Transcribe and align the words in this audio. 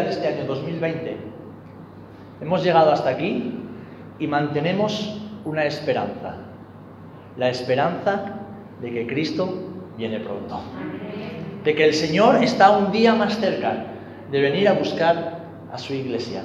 de 0.00 0.10
este 0.10 0.26
año 0.26 0.46
2020, 0.46 1.16
hemos 2.40 2.64
llegado 2.64 2.92
hasta 2.92 3.10
aquí 3.10 3.52
y 4.18 4.26
mantenemos 4.26 5.20
una 5.44 5.66
esperanza, 5.66 6.36
la 7.36 7.50
esperanza 7.50 8.24
de 8.80 8.90
que 8.90 9.06
Cristo 9.06 9.52
viene 9.98 10.18
pronto, 10.20 10.62
de 11.62 11.74
que 11.74 11.84
el 11.84 11.92
Señor 11.92 12.42
está 12.42 12.70
un 12.70 12.90
día 12.90 13.14
más 13.14 13.38
cerca 13.38 13.84
de 14.30 14.40
venir 14.40 14.66
a 14.66 14.72
buscar 14.72 15.40
a 15.70 15.76
su 15.76 15.92
iglesia, 15.92 16.42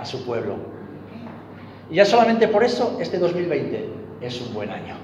a 0.00 0.04
su 0.04 0.24
pueblo. 0.24 0.54
Y 1.90 1.96
ya 1.96 2.04
solamente 2.04 2.46
por 2.46 2.62
eso 2.62 2.98
este 3.00 3.18
2020 3.18 3.88
es 4.20 4.40
un 4.40 4.54
buen 4.54 4.70
año. 4.70 4.94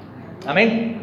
Amén. 0.46 1.00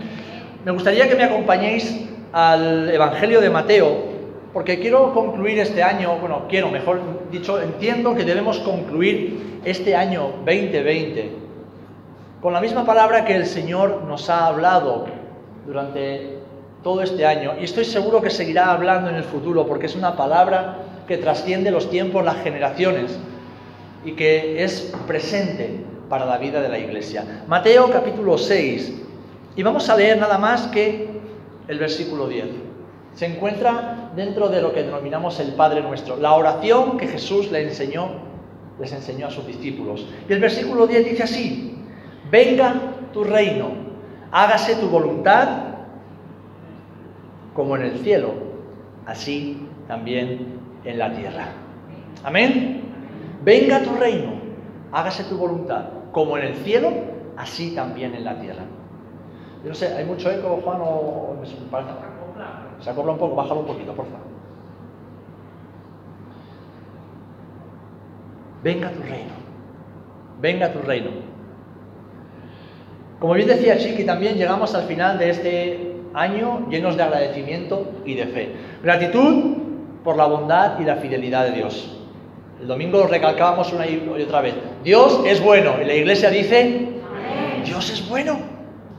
Me 0.63 0.71
gustaría 0.71 1.09
que 1.09 1.15
me 1.15 1.25
acompañéis 1.25 2.07
al 2.31 2.89
Evangelio 2.89 3.41
de 3.41 3.49
Mateo, 3.49 4.08
porque 4.53 4.79
quiero 4.79 5.13
concluir 5.13 5.59
este 5.59 5.83
año, 5.83 6.17
bueno, 6.17 6.45
quiero, 6.49 6.69
mejor 6.69 7.01
dicho, 7.31 7.61
entiendo 7.61 8.15
que 8.15 8.23
debemos 8.23 8.59
concluir 8.59 9.61
este 9.63 9.95
año 9.95 10.31
2020 10.45 11.31
con 12.41 12.53
la 12.53 12.61
misma 12.61 12.85
palabra 12.85 13.25
que 13.25 13.35
el 13.35 13.45
Señor 13.45 14.03
nos 14.07 14.29
ha 14.29 14.47
hablado 14.47 15.05
durante 15.67 16.39
todo 16.83 17.01
este 17.01 17.25
año, 17.25 17.53
y 17.59 17.65
estoy 17.65 17.83
seguro 17.83 18.21
que 18.21 18.29
seguirá 18.29 18.71
hablando 18.71 19.09
en 19.09 19.17
el 19.17 19.25
futuro, 19.25 19.67
porque 19.67 19.87
es 19.87 19.95
una 19.95 20.15
palabra 20.15 20.77
que 21.07 21.17
trasciende 21.17 21.69
los 21.69 21.89
tiempos, 21.89 22.23
las 22.23 22.41
generaciones, 22.41 23.19
y 24.05 24.13
que 24.13 24.63
es 24.63 24.93
presente 25.05 25.81
para 26.07 26.25
la 26.25 26.37
vida 26.37 26.61
de 26.61 26.69
la 26.69 26.79
iglesia. 26.79 27.43
Mateo 27.47 27.91
capítulo 27.91 28.37
6, 28.37 28.93
y 29.57 29.63
vamos 29.63 29.89
a 29.89 29.97
leer 29.97 30.17
nada 30.17 30.37
más 30.37 30.67
que 30.67 31.09
el 31.67 31.77
versículo 31.77 32.29
10. 32.29 32.68
Se 33.13 33.25
encuentra 33.25 34.11
dentro 34.15 34.49
de 34.49 34.61
lo 34.61 34.73
que 34.73 34.83
denominamos 34.83 35.39
el 35.39 35.53
Padre 35.53 35.81
Nuestro, 35.81 36.17
la 36.17 36.33
oración 36.33 36.97
que 36.97 37.07
Jesús 37.07 37.51
enseñó, 37.51 38.09
les 38.79 38.93
enseñó 38.93 39.27
a 39.27 39.31
sus 39.31 39.45
discípulos. 39.45 40.07
Y 40.27 40.33
el 40.33 40.39
versículo 40.39 40.87
10 40.87 41.05
dice 41.05 41.23
así, 41.23 41.77
venga 42.31 42.73
tu 43.11 43.23
reino, 43.23 43.71
hágase 44.31 44.75
tu 44.75 44.87
voluntad 44.87 45.47
como 47.53 47.75
en 47.75 47.83
el 47.83 47.99
cielo, 47.99 48.33
así 49.05 49.67
también 49.87 50.59
en 50.85 50.97
la 50.97 51.13
tierra. 51.13 51.47
Amén. 52.23 52.83
Venga 53.43 53.81
tu 53.81 53.95
reino, 53.95 54.33
hágase 54.91 55.23
tu 55.25 55.37
voluntad, 55.37 55.85
como 56.11 56.37
en 56.37 56.45
el 56.45 56.55
cielo, 56.55 56.91
así 57.37 57.75
también 57.75 58.15
en 58.15 58.23
la 58.23 58.39
tierra. 58.39 58.63
Yo 59.63 59.69
no 59.69 59.75
sé, 59.75 59.93
¿hay 59.93 60.05
mucho 60.05 60.31
eco, 60.31 60.61
Juan, 60.63 60.79
o 60.81 61.35
me 61.41 61.69
parece? 61.69 62.08
Se 62.81 62.89
acopla 62.89 63.13
un 63.13 63.17
poco, 63.17 63.35
bájalo 63.35 63.61
un 63.61 63.65
poquito, 63.65 63.93
por 63.93 64.05
favor. 64.05 64.27
Venga 68.63 68.91
tu 68.91 69.01
reino, 69.01 69.31
venga 70.41 70.71
tu 70.71 70.79
reino. 70.79 71.11
Como 73.19 73.33
bien 73.33 73.47
decía 73.47 73.77
Chiqui, 73.77 74.03
también 74.05 74.35
llegamos 74.35 74.73
al 74.75 74.83
final 74.83 75.17
de 75.17 75.29
este 75.29 75.95
año 76.13 76.67
llenos 76.69 76.95
de 76.95 77.03
agradecimiento 77.03 77.91
y 78.05 78.15
de 78.15 78.27
fe. 78.27 78.55
Gratitud 78.83 79.57
por 80.03 80.15
la 80.15 80.25
bondad 80.25 80.79
y 80.79 80.83
la 80.83 80.95
fidelidad 80.97 81.45
de 81.45 81.51
Dios. 81.51 81.97
El 82.61 82.67
domingo 82.67 82.97
lo 82.97 83.07
recalcábamos 83.07 83.71
una 83.71 83.87
y 83.87 84.05
otra 84.25 84.41
vez. 84.41 84.55
Dios 84.83 85.21
es 85.25 85.41
bueno. 85.41 85.75
Y 85.81 85.85
la 85.85 85.93
iglesia 85.93 86.29
dice, 86.29 86.89
Dios 87.63 87.89
es 87.89 88.07
bueno. 88.09 88.37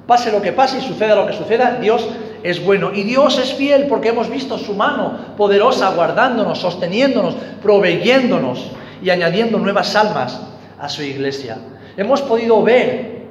Pase 0.06 0.32
lo 0.32 0.40
que 0.40 0.52
pase 0.52 0.78
y 0.78 0.80
suceda 0.80 1.14
lo 1.14 1.26
que 1.26 1.34
suceda, 1.34 1.78
Dios 1.80 2.08
es 2.42 2.64
bueno. 2.64 2.92
Y 2.92 3.02
Dios 3.02 3.38
es 3.38 3.54
fiel 3.54 3.86
porque 3.86 4.08
hemos 4.08 4.28
visto 4.30 4.58
su 4.58 4.74
mano 4.74 5.34
poderosa 5.36 5.90
guardándonos, 5.94 6.58
sosteniéndonos, 6.58 7.34
proveyéndonos 7.62 8.70
y 9.02 9.10
añadiendo 9.10 9.58
nuevas 9.58 9.94
almas 9.96 10.40
a 10.78 10.88
su 10.88 11.02
iglesia. 11.02 11.58
Hemos 11.96 12.22
podido 12.22 12.62
ver, 12.62 13.26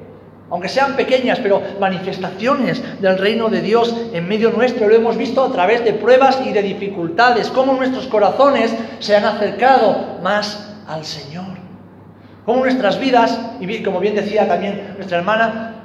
aunque 0.50 0.68
sean 0.68 0.96
pequeñas, 0.96 1.38
pero 1.40 1.62
manifestaciones 1.80 2.82
del 3.00 3.18
reino 3.18 3.48
de 3.48 3.62
Dios 3.62 3.94
en 4.12 4.28
medio 4.28 4.50
nuestro. 4.50 4.88
Lo 4.88 4.94
hemos 4.94 5.16
visto 5.16 5.44
a 5.44 5.52
través 5.52 5.84
de 5.84 5.92
pruebas 5.92 6.40
y 6.44 6.52
de 6.52 6.62
dificultades, 6.62 7.48
cómo 7.48 7.74
nuestros 7.74 8.06
corazones 8.06 8.74
se 8.98 9.16
han 9.16 9.24
acercado 9.24 10.18
más 10.22 10.74
al 10.86 11.04
Señor. 11.04 11.58
Cómo 12.44 12.60
nuestras 12.60 12.98
vidas, 12.98 13.38
y 13.60 13.82
como 13.82 14.00
bien 14.00 14.14
decía 14.14 14.48
también 14.48 14.94
nuestra 14.96 15.18
hermana, 15.18 15.79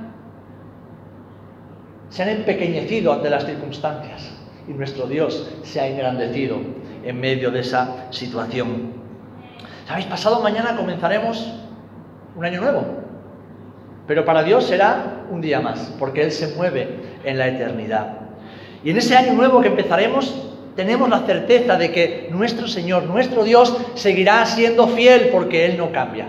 se 2.15 2.23
han 2.23 2.29
empequeñecido 2.29 3.11
ante 3.11 3.29
las 3.29 3.45
circunstancias 3.45 4.31
y 4.69 4.71
nuestro 4.71 5.05
Dios 5.05 5.49
se 5.63 5.81
ha 5.81 5.87
engrandecido 5.87 6.59
en 7.03 7.19
medio 7.19 7.51
de 7.51 7.59
esa 7.59 8.07
situación. 8.09 8.93
¿Sabéis? 9.85 10.05
Pasado 10.05 10.39
mañana 10.39 10.77
comenzaremos 10.77 11.45
un 12.37 12.45
año 12.45 12.61
nuevo, 12.61 12.85
pero 14.07 14.23
para 14.23 14.43
Dios 14.43 14.63
será 14.63 15.25
un 15.29 15.41
día 15.41 15.59
más, 15.59 15.93
porque 15.99 16.21
Él 16.23 16.31
se 16.31 16.55
mueve 16.55 16.87
en 17.25 17.37
la 17.37 17.49
eternidad. 17.49 18.13
Y 18.81 18.91
en 18.91 18.97
ese 18.97 19.17
año 19.17 19.33
nuevo 19.33 19.59
que 19.59 19.67
empezaremos, 19.67 20.53
tenemos 20.77 21.09
la 21.09 21.19
certeza 21.25 21.75
de 21.75 21.91
que 21.91 22.29
nuestro 22.31 22.69
Señor, 22.69 23.03
nuestro 23.03 23.43
Dios, 23.43 23.75
seguirá 23.95 24.45
siendo 24.45 24.87
fiel 24.87 25.31
porque 25.33 25.65
Él 25.65 25.75
no 25.77 25.91
cambia. 25.91 26.27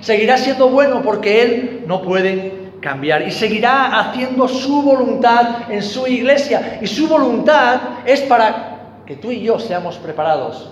Seguirá 0.00 0.38
siendo 0.38 0.70
bueno 0.70 1.02
porque 1.02 1.42
Él 1.42 1.84
no 1.86 2.00
puede 2.00 2.59
cambiar 2.80 3.22
y 3.22 3.30
seguirá 3.30 4.00
haciendo 4.00 4.48
su 4.48 4.82
voluntad 4.82 5.70
en 5.70 5.82
su 5.82 6.06
iglesia. 6.06 6.78
Y 6.80 6.86
su 6.86 7.08
voluntad 7.08 7.80
es 8.04 8.20
para 8.22 9.02
que 9.06 9.16
tú 9.16 9.30
y 9.30 9.42
yo 9.42 9.58
seamos 9.58 9.98
preparados 9.98 10.70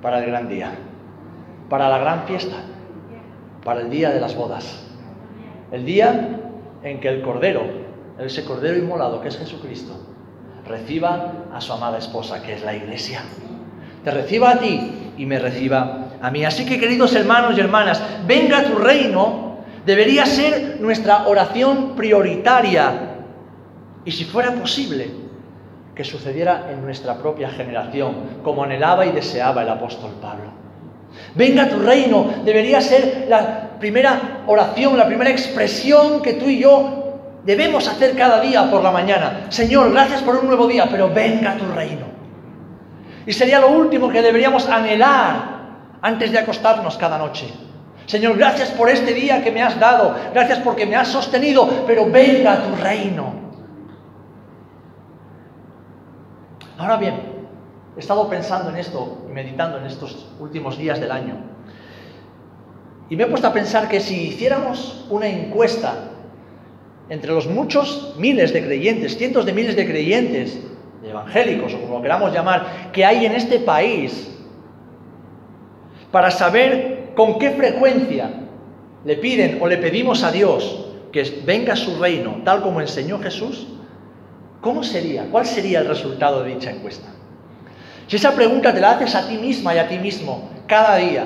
para 0.00 0.18
el 0.18 0.26
gran 0.26 0.48
día, 0.48 0.72
para 1.68 1.88
la 1.88 1.98
gran 1.98 2.24
fiesta, 2.24 2.56
para 3.64 3.80
el 3.80 3.90
día 3.90 4.10
de 4.10 4.20
las 4.20 4.34
bodas. 4.34 4.84
El 5.72 5.84
día 5.84 6.40
en 6.82 7.00
que 7.00 7.08
el 7.08 7.22
Cordero, 7.22 7.62
ese 8.18 8.44
Cordero 8.44 8.78
inmolado 8.78 9.20
que 9.20 9.28
es 9.28 9.38
Jesucristo, 9.38 9.94
reciba 10.66 11.32
a 11.52 11.60
su 11.60 11.72
amada 11.72 11.98
esposa, 11.98 12.42
que 12.42 12.54
es 12.54 12.62
la 12.62 12.74
iglesia. 12.74 13.22
Te 14.04 14.10
reciba 14.10 14.50
a 14.50 14.58
ti 14.58 15.12
y 15.16 15.26
me 15.26 15.38
reciba 15.38 16.08
a 16.20 16.30
mí. 16.30 16.44
Así 16.44 16.64
que 16.64 16.78
queridos 16.78 17.14
hermanos 17.14 17.56
y 17.56 17.60
hermanas, 17.60 18.02
venga 18.26 18.64
tu 18.64 18.76
reino 18.76 19.47
debería 19.88 20.26
ser 20.26 20.76
nuestra 20.80 21.26
oración 21.28 21.96
prioritaria 21.96 22.92
y 24.04 24.12
si 24.12 24.24
fuera 24.24 24.52
posible, 24.52 25.10
que 25.94 26.04
sucediera 26.04 26.68
en 26.70 26.82
nuestra 26.84 27.16
propia 27.16 27.48
generación, 27.48 28.14
como 28.44 28.62
anhelaba 28.62 29.06
y 29.06 29.12
deseaba 29.12 29.62
el 29.62 29.70
apóstol 29.70 30.10
Pablo. 30.20 30.50
Venga 31.34 31.70
tu 31.70 31.78
reino, 31.78 32.34
debería 32.44 32.82
ser 32.82 33.24
la 33.30 33.78
primera 33.80 34.42
oración, 34.46 34.98
la 34.98 35.06
primera 35.06 35.30
expresión 35.30 36.20
que 36.20 36.34
tú 36.34 36.44
y 36.50 36.58
yo 36.58 37.40
debemos 37.44 37.88
hacer 37.88 38.14
cada 38.14 38.42
día 38.42 38.70
por 38.70 38.82
la 38.82 38.90
mañana. 38.90 39.46
Señor, 39.48 39.90
gracias 39.90 40.20
por 40.20 40.36
un 40.36 40.48
nuevo 40.48 40.66
día, 40.66 40.86
pero 40.90 41.08
venga 41.08 41.56
tu 41.56 41.64
reino. 41.72 42.04
Y 43.26 43.32
sería 43.32 43.58
lo 43.58 43.70
último 43.70 44.10
que 44.10 44.20
deberíamos 44.20 44.68
anhelar 44.68 45.58
antes 46.02 46.30
de 46.30 46.38
acostarnos 46.38 46.98
cada 46.98 47.16
noche. 47.16 47.67
Señor, 48.08 48.38
gracias 48.38 48.70
por 48.70 48.88
este 48.88 49.12
día 49.12 49.44
que 49.44 49.52
me 49.52 49.62
has 49.62 49.78
dado, 49.78 50.16
gracias 50.32 50.60
porque 50.60 50.86
me 50.86 50.96
has 50.96 51.08
sostenido, 51.08 51.84
pero 51.86 52.10
venga 52.10 52.62
tu 52.62 52.74
reino. 52.76 53.34
Ahora 56.78 56.96
bien, 56.96 57.20
he 57.94 58.00
estado 58.00 58.26
pensando 58.30 58.70
en 58.70 58.76
esto 58.76 59.26
y 59.28 59.32
meditando 59.34 59.76
en 59.76 59.84
estos 59.84 60.26
últimos 60.40 60.78
días 60.78 60.98
del 61.00 61.10
año. 61.10 61.34
Y 63.10 63.16
me 63.16 63.24
he 63.24 63.26
puesto 63.26 63.46
a 63.46 63.52
pensar 63.52 63.90
que 63.90 64.00
si 64.00 64.28
hiciéramos 64.28 65.04
una 65.10 65.26
encuesta 65.26 65.92
entre 67.10 67.32
los 67.32 67.46
muchos 67.46 68.14
miles 68.16 68.54
de 68.54 68.64
creyentes, 68.64 69.18
cientos 69.18 69.44
de 69.44 69.52
miles 69.52 69.76
de 69.76 69.86
creyentes, 69.86 70.58
de 71.02 71.10
evangélicos 71.10 71.74
o 71.74 71.80
como 71.82 72.00
queramos 72.00 72.32
llamar, 72.32 72.90
que 72.90 73.04
hay 73.04 73.26
en 73.26 73.32
este 73.32 73.58
país, 73.58 74.34
para 76.10 76.30
saber 76.30 76.97
¿Con 77.18 77.36
qué 77.36 77.50
frecuencia 77.50 78.30
le 79.04 79.16
piden 79.16 79.58
o 79.60 79.66
le 79.66 79.78
pedimos 79.78 80.22
a 80.22 80.30
Dios 80.30 80.86
que 81.10 81.42
venga 81.44 81.74
su 81.74 81.98
reino 81.98 82.42
tal 82.44 82.62
como 82.62 82.80
enseñó 82.80 83.18
Jesús? 83.18 83.66
¿Cómo 84.60 84.84
sería? 84.84 85.26
¿Cuál 85.28 85.44
sería 85.44 85.80
el 85.80 85.88
resultado 85.88 86.44
de 86.44 86.54
dicha 86.54 86.70
encuesta? 86.70 87.08
Si 88.06 88.14
esa 88.14 88.36
pregunta 88.36 88.72
te 88.72 88.80
la 88.80 88.92
haces 88.92 89.16
a 89.16 89.26
ti 89.26 89.36
misma 89.36 89.74
y 89.74 89.78
a 89.78 89.88
ti 89.88 89.98
mismo 89.98 90.48
cada 90.68 90.94
día, 90.94 91.24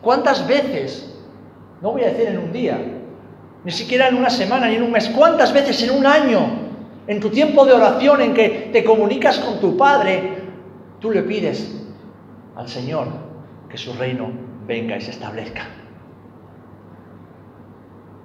¿cuántas 0.00 0.48
veces, 0.48 1.14
no 1.82 1.92
voy 1.92 2.04
a 2.04 2.08
decir 2.08 2.28
en 2.28 2.38
un 2.38 2.50
día, 2.50 2.78
ni 3.62 3.70
siquiera 3.70 4.08
en 4.08 4.14
una 4.14 4.30
semana 4.30 4.68
ni 4.68 4.76
en 4.76 4.84
un 4.84 4.90
mes, 4.90 5.10
cuántas 5.10 5.52
veces 5.52 5.82
en 5.82 5.90
un 5.90 6.06
año, 6.06 6.48
en 7.06 7.20
tu 7.20 7.28
tiempo 7.28 7.66
de 7.66 7.74
oración 7.74 8.22
en 8.22 8.32
que 8.32 8.70
te 8.72 8.82
comunicas 8.84 9.38
con 9.38 9.60
tu 9.60 9.76
Padre, 9.76 10.38
tú 10.98 11.10
le 11.10 11.24
pides 11.24 11.78
al 12.56 12.70
Señor 12.70 13.08
que 13.68 13.76
su 13.76 13.92
reino 13.92 14.45
venga 14.66 14.96
y 14.96 15.00
se 15.00 15.10
establezca. 15.10 15.66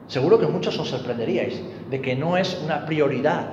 Seguro 0.07 0.39
que 0.39 0.47
muchos 0.47 0.77
os 0.77 0.89
sorprenderíais 0.89 1.61
de 1.89 2.01
que 2.01 2.15
no 2.15 2.35
es 2.35 2.59
una 2.63 2.85
prioridad 2.85 3.45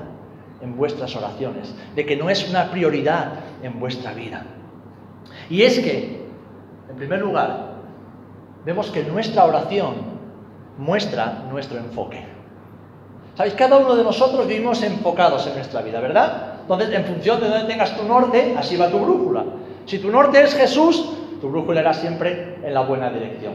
en 0.61 0.77
vuestras 0.77 1.15
oraciones, 1.15 1.73
de 1.95 2.05
que 2.05 2.17
no 2.17 2.31
es 2.31 2.49
una 2.49 2.71
prioridad 2.71 3.33
en 3.63 3.79
vuestra 3.79 4.13
vida. 4.13 4.45
Y 5.49 5.63
es 5.63 5.79
que, 5.79 6.27
en 6.91 6.97
primer 6.97 7.21
lugar, 7.21 7.75
vemos 8.65 8.91
que 8.91 9.05
nuestra 9.05 9.45
oración 9.45 9.95
muestra 10.79 11.45
nuestro 11.51 11.79
enfoque. 11.79 12.25
¿Sabéis? 13.37 13.55
Cada 13.55 13.77
uno 13.77 13.95
de 13.95 14.03
nosotros 14.03 14.49
vivimos 14.49 14.83
enfocados 14.83 15.47
en 15.47 15.55
nuestra 15.55 15.81
vida, 15.83 16.01
¿verdad? 16.01 16.55
Entonces, 16.63 16.93
en 16.93 17.05
función 17.05 17.41
de 17.41 17.49
dónde 17.49 17.69
tengas 17.69 17.97
tu 17.97 18.03
norte, 18.03 18.57
así 18.59 18.77
va 18.77 18.91
tu 18.91 18.99
brújula. 18.99 19.45
Si 19.87 19.99
tu 19.99 20.11
norte 20.11 20.43
es 20.43 20.55
Jesús, 20.55 21.18
tu 21.41 21.49
brújula 21.49 21.81
irá 21.81 21.95
siempre 21.95 22.59
en 22.63 22.75
la 22.75 22.81
buena 22.81 23.11
dirección. 23.11 23.55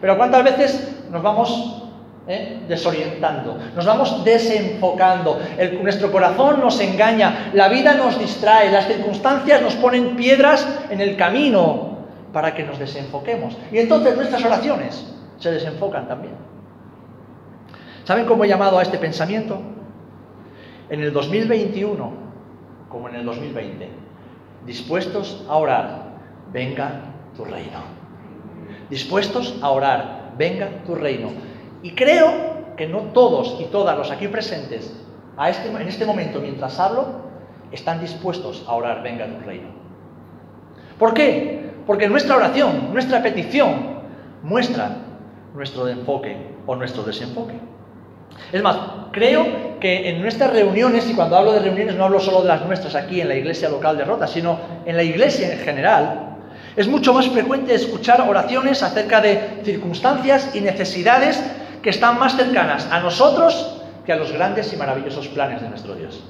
Pero 0.00 0.16
¿cuántas 0.16 0.44
veces 0.44 1.02
nos 1.10 1.22
vamos 1.22 1.82
eh, 2.26 2.60
desorientando, 2.66 3.58
nos 3.76 3.84
vamos 3.84 4.24
desenfocando, 4.24 5.38
nuestro 5.82 6.10
corazón 6.10 6.60
nos 6.60 6.80
engaña, 6.80 7.50
la 7.52 7.68
vida 7.68 7.94
nos 7.94 8.18
distrae, 8.18 8.70
las 8.70 8.86
circunstancias 8.86 9.60
nos 9.60 9.74
ponen 9.74 10.16
piedras 10.16 10.66
en 10.88 11.02
el 11.02 11.16
camino 11.16 11.98
para 12.32 12.54
que 12.54 12.64
nos 12.64 12.78
desenfoquemos. 12.78 13.56
Y 13.70 13.78
entonces 13.78 14.16
nuestras 14.16 14.44
oraciones 14.44 15.06
se 15.38 15.52
desenfocan 15.52 16.08
también. 16.08 16.34
¿Saben 18.04 18.26
cómo 18.26 18.44
he 18.44 18.48
llamado 18.48 18.78
a 18.78 18.82
este 18.82 18.98
pensamiento? 18.98 19.60
En 20.88 21.00
el 21.00 21.12
2021, 21.12 22.12
como 22.88 23.08
en 23.08 23.16
el 23.16 23.24
2020, 23.24 23.88
dispuestos 24.66 25.44
a 25.48 25.56
orar, 25.56 26.04
venga 26.52 27.13
tu 27.36 27.44
reino. 27.44 27.80
Dispuestos 28.90 29.56
a 29.62 29.70
orar, 29.70 30.32
venga 30.36 30.68
tu 30.86 30.94
reino. 30.94 31.30
Y 31.82 31.92
creo 31.92 32.74
que 32.76 32.86
no 32.86 32.98
todos 33.12 33.58
y 33.60 33.64
todas 33.64 33.96
los 33.96 34.10
aquí 34.10 34.28
presentes, 34.28 34.94
a 35.36 35.50
este, 35.50 35.68
en 35.68 35.88
este 35.88 36.04
momento 36.04 36.40
mientras 36.40 36.78
hablo, 36.78 37.24
están 37.72 38.00
dispuestos 38.00 38.64
a 38.68 38.74
orar, 38.74 39.02
venga 39.02 39.26
tu 39.26 39.44
reino. 39.44 39.68
¿Por 40.98 41.12
qué? 41.14 41.72
Porque 41.86 42.08
nuestra 42.08 42.36
oración, 42.36 42.92
nuestra 42.92 43.22
petición, 43.22 43.94
muestra 44.42 44.96
nuestro 45.54 45.88
enfoque 45.88 46.36
o 46.66 46.76
nuestro 46.76 47.02
desenfoque. 47.02 47.54
Es 48.52 48.62
más, 48.62 48.76
creo 49.12 49.78
que 49.80 50.08
en 50.08 50.22
nuestras 50.22 50.52
reuniones, 50.52 51.08
y 51.08 51.14
cuando 51.14 51.36
hablo 51.36 51.52
de 51.52 51.60
reuniones 51.60 51.96
no 51.96 52.04
hablo 52.04 52.20
solo 52.20 52.42
de 52.42 52.48
las 52.48 52.64
nuestras 52.64 52.94
aquí 52.94 53.20
en 53.20 53.28
la 53.28 53.34
iglesia 53.34 53.68
local 53.68 53.96
de 53.96 54.04
Rota, 54.04 54.26
sino 54.26 54.58
en 54.84 54.96
la 54.96 55.02
iglesia 55.02 55.52
en 55.52 55.58
general, 55.58 56.33
es 56.76 56.88
mucho 56.88 57.14
más 57.14 57.28
frecuente 57.28 57.74
escuchar 57.74 58.20
oraciones 58.22 58.82
acerca 58.82 59.20
de 59.20 59.60
circunstancias 59.64 60.50
y 60.54 60.60
necesidades 60.60 61.42
que 61.82 61.90
están 61.90 62.18
más 62.18 62.36
cercanas 62.36 62.88
a 62.90 63.00
nosotros 63.00 63.80
que 64.04 64.12
a 64.12 64.16
los 64.16 64.32
grandes 64.32 64.72
y 64.72 64.76
maravillosos 64.76 65.28
planes 65.28 65.62
de 65.62 65.68
nuestro 65.68 65.94
Dios. 65.94 66.22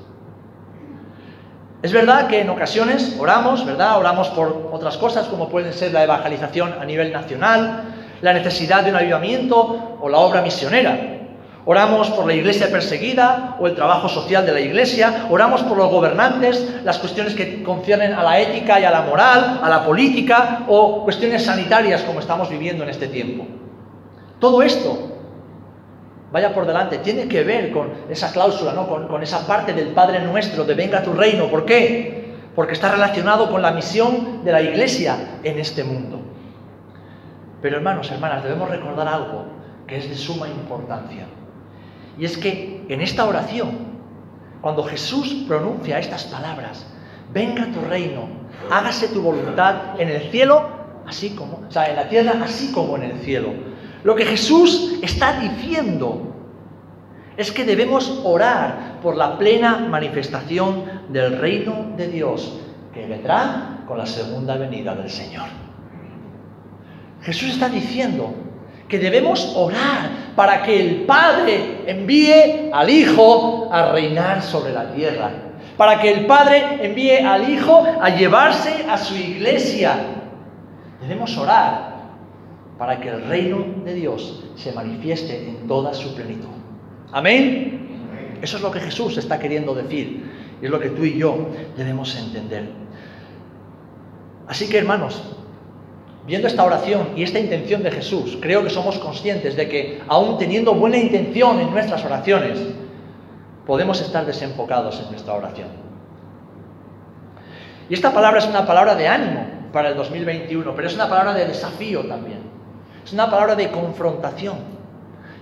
Es 1.82 1.92
verdad 1.92 2.28
que 2.28 2.40
en 2.40 2.48
ocasiones 2.48 3.16
oramos, 3.18 3.64
¿verdad? 3.66 3.98
Oramos 3.98 4.28
por 4.28 4.70
otras 4.72 4.96
cosas 4.96 5.26
como 5.26 5.48
pueden 5.48 5.72
ser 5.72 5.92
la 5.92 6.02
evangelización 6.04 6.74
a 6.80 6.84
nivel 6.84 7.12
nacional, 7.12 7.82
la 8.22 8.32
necesidad 8.32 8.84
de 8.84 8.90
un 8.90 8.96
avivamiento 8.96 9.98
o 10.00 10.08
la 10.08 10.18
obra 10.18 10.40
misionera. 10.40 11.23
Oramos 11.66 12.10
por 12.10 12.26
la 12.26 12.34
iglesia 12.34 12.70
perseguida 12.70 13.56
o 13.58 13.66
el 13.66 13.74
trabajo 13.74 14.06
social 14.08 14.44
de 14.44 14.52
la 14.52 14.60
iglesia, 14.60 15.26
oramos 15.30 15.62
por 15.62 15.78
los 15.78 15.90
gobernantes, 15.90 16.82
las 16.84 16.98
cuestiones 16.98 17.34
que 17.34 17.62
conciernen 17.62 18.12
a 18.12 18.22
la 18.22 18.38
ética 18.38 18.78
y 18.78 18.84
a 18.84 18.90
la 18.90 19.00
moral, 19.02 19.60
a 19.62 19.68
la 19.70 19.82
política 19.82 20.64
o 20.68 21.04
cuestiones 21.04 21.42
sanitarias 21.42 22.02
como 22.02 22.20
estamos 22.20 22.50
viviendo 22.50 22.84
en 22.84 22.90
este 22.90 23.08
tiempo. 23.08 23.46
Todo 24.38 24.62
esto, 24.62 25.16
vaya 26.30 26.52
por 26.52 26.66
delante, 26.66 26.98
tiene 26.98 27.28
que 27.28 27.42
ver 27.44 27.72
con 27.72 27.94
esa 28.10 28.30
cláusula, 28.30 28.74
¿no? 28.74 28.86
con, 28.86 29.08
con 29.08 29.22
esa 29.22 29.46
parte 29.46 29.72
del 29.72 29.88
Padre 29.88 30.20
nuestro 30.20 30.64
de 30.64 30.74
venga 30.74 31.02
tu 31.02 31.14
reino. 31.14 31.48
¿Por 31.48 31.64
qué? 31.64 32.34
Porque 32.54 32.74
está 32.74 32.92
relacionado 32.92 33.50
con 33.50 33.62
la 33.62 33.70
misión 33.70 34.44
de 34.44 34.52
la 34.52 34.60
iglesia 34.60 35.38
en 35.42 35.58
este 35.58 35.82
mundo. 35.82 36.20
Pero 37.62 37.76
hermanos, 37.76 38.10
hermanas, 38.10 38.44
debemos 38.44 38.68
recordar 38.68 39.08
algo 39.08 39.46
que 39.86 39.96
es 39.96 40.10
de 40.10 40.14
suma 40.14 40.46
importancia. 40.46 41.26
Y 42.18 42.24
es 42.24 42.36
que 42.38 42.84
en 42.88 43.00
esta 43.00 43.24
oración, 43.24 43.70
cuando 44.60 44.84
Jesús 44.84 45.44
pronuncia 45.46 45.98
estas 45.98 46.24
palabras, 46.24 46.86
venga 47.32 47.66
tu 47.66 47.80
reino, 47.80 48.28
hágase 48.70 49.08
tu 49.08 49.20
voluntad 49.20 50.00
en 50.00 50.08
el 50.08 50.30
cielo, 50.30 50.68
así 51.06 51.30
como, 51.30 51.62
o 51.68 51.70
sea, 51.70 51.88
en 51.90 51.96
la 51.96 52.08
tierra, 52.08 52.34
así 52.42 52.72
como 52.72 52.96
en 52.96 53.02
el 53.02 53.20
cielo. 53.20 53.48
Lo 54.04 54.14
que 54.14 54.24
Jesús 54.24 54.98
está 55.02 55.40
diciendo 55.40 56.34
es 57.36 57.50
que 57.50 57.64
debemos 57.64 58.20
orar 58.24 59.00
por 59.02 59.16
la 59.16 59.36
plena 59.38 59.78
manifestación 59.78 60.84
del 61.08 61.38
reino 61.38 61.92
de 61.96 62.08
Dios, 62.08 62.60
que 62.92 63.06
vendrá 63.06 63.82
con 63.88 63.98
la 63.98 64.06
segunda 64.06 64.56
venida 64.56 64.94
del 64.94 65.10
Señor. 65.10 65.46
Jesús 67.22 67.50
está 67.50 67.68
diciendo 67.68 68.34
que 68.88 68.98
debemos 68.98 69.54
orar 69.56 70.10
para 70.36 70.62
que 70.62 70.80
el 70.80 70.96
Padre 71.02 71.82
envíe 71.86 72.70
al 72.72 72.90
Hijo 72.90 73.68
a 73.70 73.92
reinar 73.92 74.42
sobre 74.42 74.72
la 74.72 74.92
tierra, 74.92 75.30
para 75.76 76.00
que 76.00 76.12
el 76.12 76.26
Padre 76.26 76.78
envíe 76.82 77.18
al 77.18 77.48
Hijo 77.48 77.84
a 78.00 78.10
llevarse 78.10 78.84
a 78.88 78.98
su 78.98 79.16
iglesia. 79.16 79.96
Debemos 81.00 81.36
orar 81.36 81.94
para 82.78 83.00
que 83.00 83.08
el 83.08 83.24
reino 83.26 83.64
de 83.84 83.94
Dios 83.94 84.44
se 84.56 84.72
manifieste 84.72 85.48
en 85.48 85.66
toda 85.66 85.94
su 85.94 86.14
plenitud. 86.14 86.48
Amén. 87.12 88.38
Eso 88.42 88.56
es 88.56 88.62
lo 88.62 88.70
que 88.70 88.80
Jesús 88.80 89.16
está 89.16 89.38
queriendo 89.38 89.74
decir 89.74 90.24
y 90.60 90.64
es 90.64 90.70
lo 90.70 90.80
que 90.80 90.90
tú 90.90 91.04
y 91.04 91.16
yo 91.16 91.48
debemos 91.76 92.14
entender. 92.16 92.68
Así 94.46 94.68
que 94.68 94.78
hermanos, 94.78 95.22
Viendo 96.26 96.48
esta 96.48 96.64
oración 96.64 97.10
y 97.16 97.22
esta 97.22 97.38
intención 97.38 97.82
de 97.82 97.90
Jesús, 97.90 98.38
creo 98.40 98.64
que 98.64 98.70
somos 98.70 98.98
conscientes 98.98 99.56
de 99.56 99.68
que, 99.68 100.02
aún 100.08 100.38
teniendo 100.38 100.74
buena 100.74 100.96
intención 100.96 101.60
en 101.60 101.70
nuestras 101.70 102.02
oraciones, 102.04 102.58
podemos 103.66 104.00
estar 104.00 104.24
desenfocados 104.24 105.00
en 105.00 105.10
nuestra 105.10 105.34
oración. 105.34 105.68
Y 107.90 107.94
esta 107.94 108.14
palabra 108.14 108.38
es 108.38 108.46
una 108.46 108.66
palabra 108.66 108.94
de 108.94 109.06
ánimo 109.06 109.46
para 109.70 109.90
el 109.90 109.96
2021, 109.96 110.74
pero 110.74 110.88
es 110.88 110.94
una 110.94 111.10
palabra 111.10 111.34
de 111.34 111.46
desafío 111.46 112.02
también. 112.06 112.38
Es 113.04 113.12
una 113.12 113.30
palabra 113.30 113.54
de 113.54 113.70
confrontación. 113.70 114.56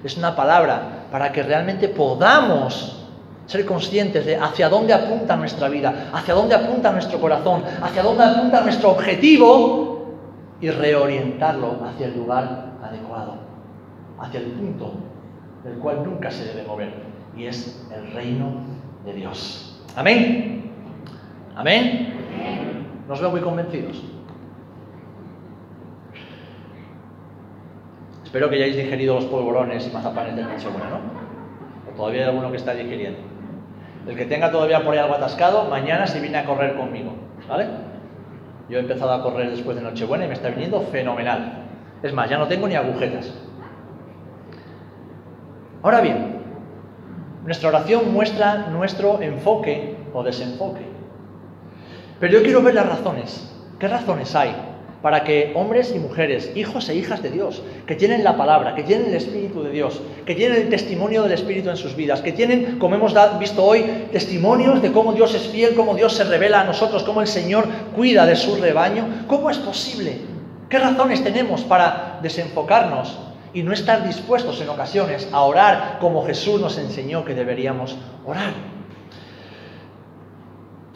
Es 0.02 0.16
una 0.16 0.34
palabra 0.34 1.06
para 1.12 1.30
que 1.30 1.44
realmente 1.44 1.88
podamos 1.88 3.06
ser 3.46 3.64
conscientes 3.64 4.26
de 4.26 4.36
hacia 4.36 4.68
dónde 4.68 4.92
apunta 4.92 5.36
nuestra 5.36 5.68
vida, 5.68 6.08
hacia 6.12 6.34
dónde 6.34 6.56
apunta 6.56 6.90
nuestro 6.90 7.20
corazón, 7.20 7.62
hacia 7.80 8.02
dónde 8.02 8.24
apunta 8.24 8.62
nuestro 8.62 8.90
objetivo 8.90 9.91
y 10.62 10.70
reorientarlo 10.70 11.84
hacia 11.84 12.06
el 12.06 12.16
lugar 12.16 12.70
adecuado, 12.82 13.34
hacia 14.20 14.40
el 14.40 14.46
punto 14.52 14.94
del 15.64 15.74
cual 15.78 16.04
nunca 16.04 16.30
se 16.30 16.44
debe 16.44 16.62
mover, 16.62 16.94
y 17.36 17.46
es 17.46 17.86
el 17.94 18.12
reino 18.12 18.52
de 19.04 19.12
Dios. 19.12 19.82
Amén. 19.96 20.70
Amén. 21.56 22.14
Nos 23.08 23.20
veo 23.20 23.30
muy 23.30 23.40
convencidos. 23.40 24.02
Espero 28.24 28.48
que 28.48 28.54
hayáis 28.54 28.76
digerido 28.76 29.16
los 29.16 29.24
polvorones 29.26 29.86
y 29.86 29.90
mazapanes 29.92 30.36
del 30.36 30.48
Nochebuena, 30.48 30.90
¿no? 30.90 31.92
O 31.92 31.96
todavía 31.96 32.22
hay 32.22 32.28
alguno 32.28 32.50
que 32.52 32.56
está 32.56 32.72
digiriendo. 32.72 33.18
El 34.06 34.16
que 34.16 34.26
tenga 34.26 34.50
todavía 34.50 34.82
por 34.84 34.94
ahí 34.94 35.00
algo 35.00 35.14
atascado, 35.14 35.68
mañana 35.68 36.06
se 36.06 36.20
viene 36.20 36.38
a 36.38 36.44
correr 36.44 36.76
conmigo, 36.76 37.12
¿vale? 37.48 37.91
Yo 38.68 38.78
he 38.78 38.80
empezado 38.80 39.12
a 39.12 39.22
correr 39.22 39.50
después 39.50 39.76
de 39.76 39.82
Nochebuena 39.82 40.24
y 40.24 40.28
me 40.28 40.34
está 40.34 40.48
viniendo 40.48 40.80
fenomenal. 40.80 41.64
Es 42.02 42.12
más, 42.12 42.28
ya 42.30 42.38
no 42.38 42.48
tengo 42.48 42.68
ni 42.68 42.74
agujetas. 42.74 43.32
Ahora 45.82 46.00
bien, 46.00 46.42
nuestra 47.44 47.68
oración 47.68 48.12
muestra 48.12 48.68
nuestro 48.68 49.20
enfoque 49.20 49.96
o 50.14 50.22
desenfoque. 50.22 50.86
Pero 52.20 52.32
yo 52.34 52.42
quiero 52.42 52.62
ver 52.62 52.74
las 52.74 52.88
razones. 52.88 53.48
¿Qué 53.78 53.88
razones 53.88 54.34
hay 54.36 54.71
para 55.02 55.24
que 55.24 55.52
hombres 55.56 55.92
y 55.94 55.98
mujeres, 55.98 56.52
hijos 56.54 56.88
e 56.88 56.94
hijas 56.94 57.22
de 57.22 57.30
Dios, 57.30 57.60
que 57.86 57.96
tienen 57.96 58.22
la 58.22 58.36
palabra, 58.36 58.74
que 58.76 58.84
tienen 58.84 59.08
el 59.08 59.14
Espíritu 59.14 59.62
de 59.64 59.70
Dios, 59.70 60.00
que 60.24 60.36
tienen 60.36 60.62
el 60.62 60.68
testimonio 60.68 61.24
del 61.24 61.32
Espíritu 61.32 61.70
en 61.70 61.76
sus 61.76 61.96
vidas, 61.96 62.20
que 62.20 62.30
tienen, 62.30 62.78
como 62.78 62.94
hemos 62.94 63.12
visto 63.38 63.64
hoy, 63.64 63.84
testimonios 64.12 64.80
de 64.80 64.92
cómo 64.92 65.12
Dios 65.12 65.34
es 65.34 65.48
fiel, 65.48 65.74
cómo 65.74 65.96
Dios 65.96 66.14
se 66.14 66.24
revela 66.24 66.60
a 66.60 66.64
nosotros, 66.64 67.02
cómo 67.02 67.20
el 67.20 67.26
Señor 67.26 67.66
cuida 67.96 68.24
de 68.26 68.36
su 68.36 68.56
rebaño, 68.56 69.24
¿cómo 69.26 69.50
es 69.50 69.58
posible? 69.58 70.18
¿Qué 70.68 70.78
razones 70.78 71.22
tenemos 71.24 71.62
para 71.62 72.20
desenfocarnos 72.22 73.18
y 73.52 73.62
no 73.62 73.72
estar 73.72 74.06
dispuestos 74.06 74.60
en 74.60 74.68
ocasiones 74.68 75.28
a 75.32 75.42
orar 75.42 75.98
como 76.00 76.24
Jesús 76.24 76.60
nos 76.60 76.78
enseñó 76.78 77.24
que 77.24 77.34
deberíamos 77.34 77.96
orar? 78.24 78.71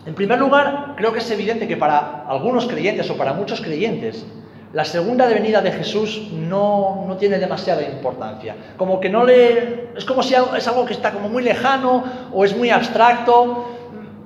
En 0.07 0.15
primer 0.15 0.39
lugar, 0.39 0.95
creo 0.97 1.13
que 1.13 1.19
es 1.19 1.31
evidente 1.33 1.67
que 1.67 1.77
para 1.77 2.25
algunos 2.29 2.67
creyentes 2.67 3.11
o 3.11 3.17
para 3.17 3.33
muchos 3.33 3.61
creyentes, 3.61 4.25
la 4.73 4.85
segunda 4.85 5.27
venida 5.27 5.61
de 5.61 5.73
Jesús 5.73 6.29
no, 6.33 7.05
no, 7.09 7.17
tiene 7.17 7.39
demasiada 7.39 7.83
importancia. 7.83 8.55
Como 8.77 9.01
que 9.01 9.09
no 9.09 9.25
le. 9.25 9.91
Es 9.97 10.05
como 10.05 10.23
si 10.23 10.35
es 10.35 10.69
algo 10.69 10.87
que 10.87 10.93
está 10.93 11.11
como 11.11 11.29
muy 11.29 11.43
lejano 11.43 12.05
o 12.33 12.45
es 12.45 12.57
muy 12.57 12.71
abstracto, 12.71 13.67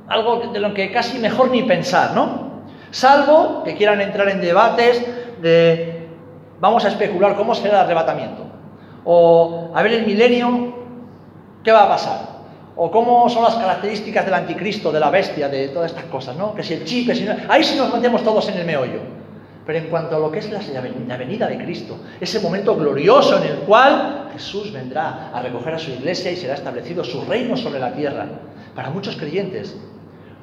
algo 0.07 0.53
de 0.53 0.61
lo 0.61 0.75
que 0.75 0.93
casi 0.93 1.19
mejor 1.19 1.51
ni 1.51 1.63
pensar, 1.63 2.13
¿no? 2.15 2.65
Salvo 2.91 3.63
que 3.65 3.75
quieran 3.77 4.03
entrar 4.03 4.29
en 4.29 4.41
debates 4.41 5.03
de 5.41 6.09
vamos 6.61 6.85
a 6.85 6.89
especular 6.89 7.37
cómo 7.37 7.55
será 7.55 7.71
el 7.71 7.85
arrebatamiento. 7.85 8.43
O 9.05 9.71
a 9.75 9.83
ver 9.83 9.95
el 9.95 10.07
milenio, 10.07 10.75
¿qué 11.65 11.73
va 11.73 11.85
a 11.85 11.89
pasar? 11.89 12.30
O 12.83 12.91
cómo 12.91 13.29
son 13.29 13.45
las 13.45 13.57
características 13.57 14.25
del 14.25 14.33
anticristo, 14.33 14.91
de 14.91 14.99
la 14.99 15.11
bestia, 15.11 15.51
de 15.51 15.69
todas 15.69 15.91
estas 15.91 16.07
cosas, 16.07 16.35
¿no? 16.35 16.55
Que 16.55 16.63
si 16.63 16.73
el 16.73 16.85
chip, 16.87 17.13
si 17.13 17.25
no... 17.25 17.35
Ahí 17.51 17.63
sí 17.63 17.77
nos 17.77 17.93
metemos 17.93 18.25
todos 18.25 18.49
en 18.49 18.57
el 18.57 18.65
meollo. 18.65 19.01
Pero 19.67 19.81
en 19.81 19.91
cuanto 19.91 20.17
a 20.17 20.19
lo 20.19 20.31
que 20.31 20.39
es 20.39 20.51
la 20.51 21.17
venida 21.19 21.47
de 21.47 21.59
Cristo, 21.59 21.99
ese 22.19 22.41
momento 22.41 22.75
glorioso 22.75 23.37
en 23.37 23.51
el 23.51 23.57
cual 23.67 24.31
Jesús 24.33 24.73
vendrá 24.73 25.29
a 25.31 25.43
recoger 25.43 25.75
a 25.75 25.79
su 25.79 25.91
iglesia 25.91 26.33
y 26.33 26.37
será 26.37 26.55
establecido 26.55 27.05
su 27.05 27.23
reino 27.27 27.55
sobre 27.55 27.81
la 27.81 27.93
tierra, 27.93 28.27
para 28.75 28.89
muchos 28.89 29.15
creyentes 29.17 29.79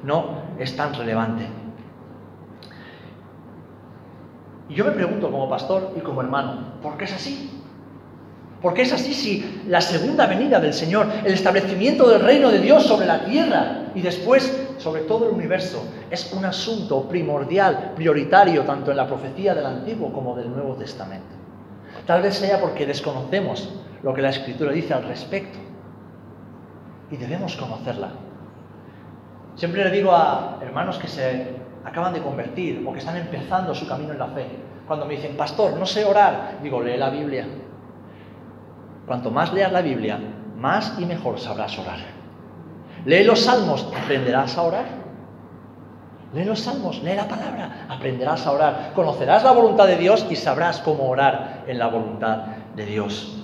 no 0.04 0.42
es 0.60 0.76
tan 0.76 0.94
relevante. 0.94 1.44
Y 4.68 4.74
yo 4.74 4.84
me 4.84 4.92
pregunto 4.92 5.28
como 5.28 5.50
pastor 5.50 5.92
y 5.96 6.00
como 6.02 6.20
hermano, 6.20 6.74
¿por 6.80 6.96
qué 6.96 7.06
es 7.06 7.14
así? 7.14 7.57
¿Por 8.62 8.74
qué 8.74 8.82
es 8.82 8.92
así 8.92 9.14
si 9.14 9.62
la 9.68 9.80
segunda 9.80 10.26
venida 10.26 10.58
del 10.58 10.74
Señor, 10.74 11.06
el 11.24 11.32
establecimiento 11.32 12.08
del 12.08 12.20
reino 12.20 12.50
de 12.50 12.58
Dios 12.58 12.84
sobre 12.84 13.06
la 13.06 13.24
tierra 13.24 13.92
y 13.94 14.00
después 14.00 14.68
sobre 14.78 15.02
todo 15.02 15.28
el 15.28 15.34
universo, 15.34 15.84
es 16.10 16.32
un 16.32 16.44
asunto 16.44 17.08
primordial, 17.08 17.92
prioritario, 17.94 18.62
tanto 18.62 18.90
en 18.90 18.96
la 18.96 19.06
profecía 19.06 19.54
del 19.54 19.66
Antiguo 19.66 20.12
como 20.12 20.34
del 20.34 20.50
Nuevo 20.50 20.74
Testamento? 20.74 21.26
Tal 22.06 22.22
vez 22.22 22.36
sea 22.36 22.60
porque 22.60 22.86
desconocemos 22.86 23.68
lo 24.02 24.14
que 24.14 24.22
la 24.22 24.30
Escritura 24.30 24.72
dice 24.72 24.94
al 24.94 25.04
respecto 25.04 25.58
y 27.10 27.16
debemos 27.16 27.56
conocerla. 27.56 28.10
Siempre 29.54 29.84
le 29.84 29.90
digo 29.90 30.12
a 30.12 30.58
hermanos 30.62 30.98
que 30.98 31.08
se 31.08 31.58
acaban 31.84 32.12
de 32.12 32.22
convertir 32.22 32.84
o 32.86 32.92
que 32.92 32.98
están 32.98 33.16
empezando 33.16 33.74
su 33.74 33.86
camino 33.86 34.12
en 34.12 34.18
la 34.18 34.28
fe, 34.28 34.46
cuando 34.86 35.04
me 35.06 35.16
dicen, 35.16 35.36
pastor, 35.36 35.74
no 35.74 35.86
sé 35.86 36.04
orar, 36.04 36.58
digo, 36.62 36.82
lee 36.82 36.96
la 36.96 37.10
Biblia. 37.10 37.46
Cuanto 39.08 39.30
más 39.30 39.54
leas 39.54 39.72
la 39.72 39.80
Biblia, 39.80 40.18
más 40.58 40.94
y 40.98 41.06
mejor 41.06 41.40
sabrás 41.40 41.78
orar. 41.78 41.98
Lee 43.06 43.24
los 43.24 43.40
salmos, 43.40 43.88
aprenderás 44.04 44.58
a 44.58 44.62
orar. 44.62 44.84
Lee 46.34 46.44
los 46.44 46.60
salmos, 46.60 47.02
lee 47.02 47.14
la 47.16 47.26
palabra, 47.26 47.86
aprenderás 47.88 48.46
a 48.46 48.52
orar. 48.52 48.92
Conocerás 48.94 49.42
la 49.44 49.52
voluntad 49.52 49.86
de 49.86 49.96
Dios 49.96 50.26
y 50.28 50.36
sabrás 50.36 50.80
cómo 50.80 51.08
orar 51.08 51.64
en 51.66 51.78
la 51.78 51.86
voluntad 51.86 52.38
de 52.76 52.84
Dios. 52.84 53.42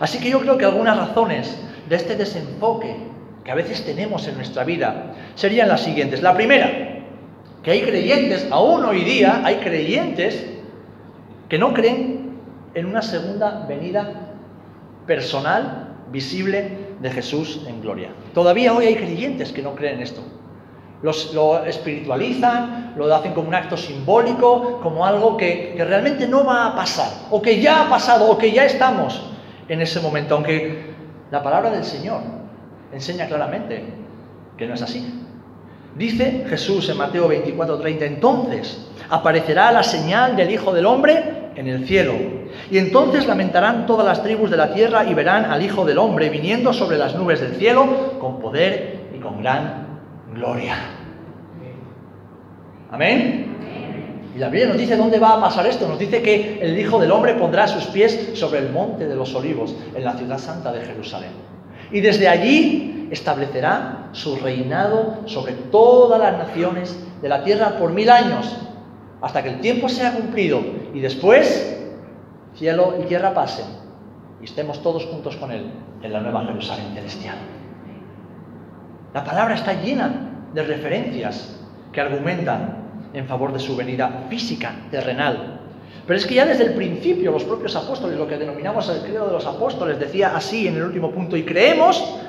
Así 0.00 0.18
que 0.18 0.28
yo 0.28 0.40
creo 0.40 0.58
que 0.58 0.64
algunas 0.64 0.96
razones 0.96 1.56
de 1.88 1.94
este 1.94 2.16
desenfoque 2.16 2.96
que 3.44 3.52
a 3.52 3.54
veces 3.54 3.84
tenemos 3.84 4.26
en 4.26 4.34
nuestra 4.34 4.64
vida 4.64 5.12
serían 5.36 5.68
las 5.68 5.82
siguientes. 5.82 6.20
La 6.20 6.34
primera, 6.34 6.68
que 7.62 7.70
hay 7.70 7.82
creyentes, 7.82 8.48
aún 8.50 8.84
hoy 8.84 9.04
día 9.04 9.42
hay 9.44 9.56
creyentes 9.56 10.44
que 11.48 11.58
no 11.58 11.72
creen 11.72 12.40
en 12.74 12.86
una 12.86 13.02
segunda 13.02 13.64
venida 13.68 14.25
personal, 15.06 15.94
visible 16.10 16.86
de 17.00 17.10
Jesús 17.10 17.64
en 17.66 17.80
gloria. 17.80 18.10
Todavía 18.34 18.72
hoy 18.72 18.86
hay 18.86 18.96
creyentes 18.96 19.52
que 19.52 19.62
no 19.62 19.74
creen 19.74 19.96
en 19.96 20.02
esto. 20.02 20.22
lo 21.02 21.64
espiritualizan, 21.64 22.94
lo 22.96 23.14
hacen 23.14 23.32
como 23.34 23.48
un 23.48 23.54
acto 23.54 23.76
simbólico, 23.76 24.80
como 24.82 25.04
algo 25.04 25.36
que, 25.36 25.74
que 25.76 25.84
realmente 25.84 26.26
no 26.26 26.44
va 26.44 26.68
a 26.68 26.74
pasar, 26.74 27.10
o 27.30 27.40
que 27.40 27.60
ya 27.60 27.86
ha 27.86 27.90
pasado, 27.90 28.30
o 28.30 28.38
que 28.38 28.50
ya 28.50 28.64
estamos 28.64 29.22
en 29.68 29.80
ese 29.80 30.00
momento, 30.00 30.34
aunque 30.34 30.94
la 31.30 31.42
palabra 31.42 31.70
del 31.70 31.84
Señor 31.84 32.20
enseña 32.92 33.26
claramente 33.26 33.84
que 34.56 34.66
no 34.66 34.74
es 34.74 34.82
así. 34.82 35.22
Dice 35.96 36.44
Jesús 36.48 36.88
en 36.88 36.98
Mateo 36.98 37.28
24:30, 37.28 38.02
entonces 38.02 38.86
aparecerá 39.08 39.72
la 39.72 39.82
señal 39.82 40.36
del 40.36 40.50
Hijo 40.50 40.72
del 40.72 40.86
Hombre 40.86 41.35
en 41.56 41.68
el 41.68 41.86
cielo. 41.86 42.14
Y 42.70 42.78
entonces 42.78 43.26
lamentarán 43.26 43.86
todas 43.86 44.06
las 44.06 44.22
tribus 44.22 44.50
de 44.50 44.56
la 44.56 44.72
tierra 44.72 45.04
y 45.04 45.14
verán 45.14 45.46
al 45.46 45.62
Hijo 45.62 45.84
del 45.84 45.98
Hombre 45.98 46.28
viniendo 46.28 46.72
sobre 46.72 46.98
las 46.98 47.14
nubes 47.14 47.40
del 47.40 47.56
cielo 47.56 48.18
con 48.20 48.38
poder 48.38 49.08
y 49.14 49.18
con 49.18 49.40
gran 49.40 50.00
gloria. 50.34 50.76
Amén. 52.90 53.56
Y 54.34 54.38
la 54.38 54.48
Biblia 54.48 54.68
nos 54.68 54.78
dice 54.78 54.96
dónde 54.96 55.18
va 55.18 55.32
a 55.32 55.40
pasar 55.40 55.66
esto. 55.66 55.88
Nos 55.88 55.98
dice 55.98 56.20
que 56.20 56.58
el 56.60 56.78
Hijo 56.78 56.98
del 56.98 57.10
Hombre 57.10 57.34
pondrá 57.34 57.66
sus 57.66 57.86
pies 57.86 58.32
sobre 58.34 58.60
el 58.60 58.70
monte 58.70 59.08
de 59.08 59.16
los 59.16 59.34
olivos, 59.34 59.74
en 59.94 60.04
la 60.04 60.12
ciudad 60.12 60.38
santa 60.38 60.72
de 60.72 60.84
Jerusalén. 60.84 61.30
Y 61.90 62.00
desde 62.00 62.28
allí 62.28 63.08
establecerá 63.10 64.08
su 64.12 64.36
reinado 64.36 65.22
sobre 65.26 65.52
todas 65.52 66.20
las 66.20 66.36
naciones 66.36 66.98
de 67.22 67.28
la 67.28 67.44
tierra 67.44 67.78
por 67.78 67.92
mil 67.92 68.10
años, 68.10 68.56
hasta 69.22 69.42
que 69.42 69.50
el 69.50 69.60
tiempo 69.60 69.88
sea 69.88 70.12
cumplido. 70.12 70.60
Y 70.96 71.00
después 71.00 71.78
cielo 72.54 72.94
y 72.98 73.04
tierra 73.04 73.34
pasen 73.34 73.66
y 74.40 74.46
estemos 74.46 74.82
todos 74.82 75.04
juntos 75.04 75.36
con 75.36 75.52
Él 75.52 75.70
en 76.02 76.10
la 76.10 76.20
nueva 76.20 76.46
Jerusalén 76.46 76.94
celestial. 76.94 77.36
La 79.12 79.22
palabra 79.22 79.56
está 79.56 79.74
llena 79.74 80.48
de 80.54 80.62
referencias 80.62 81.60
que 81.92 82.00
argumentan 82.00 83.10
en 83.12 83.26
favor 83.26 83.52
de 83.52 83.58
su 83.58 83.76
venida 83.76 84.24
física, 84.30 84.74
terrenal. 84.90 85.60
Pero 86.06 86.18
es 86.18 86.24
que 86.24 86.36
ya 86.36 86.46
desde 86.46 86.64
el 86.64 86.72
principio 86.72 87.30
los 87.30 87.44
propios 87.44 87.76
apóstoles, 87.76 88.16
lo 88.16 88.26
que 88.26 88.38
denominamos 88.38 88.88
el 88.88 89.02
credo 89.02 89.26
de 89.26 89.34
los 89.34 89.44
apóstoles, 89.44 90.00
decía 90.00 90.34
así 90.34 90.66
en 90.66 90.76
el 90.76 90.84
último 90.84 91.10
punto, 91.10 91.36
y 91.36 91.44
creemos 91.44 92.20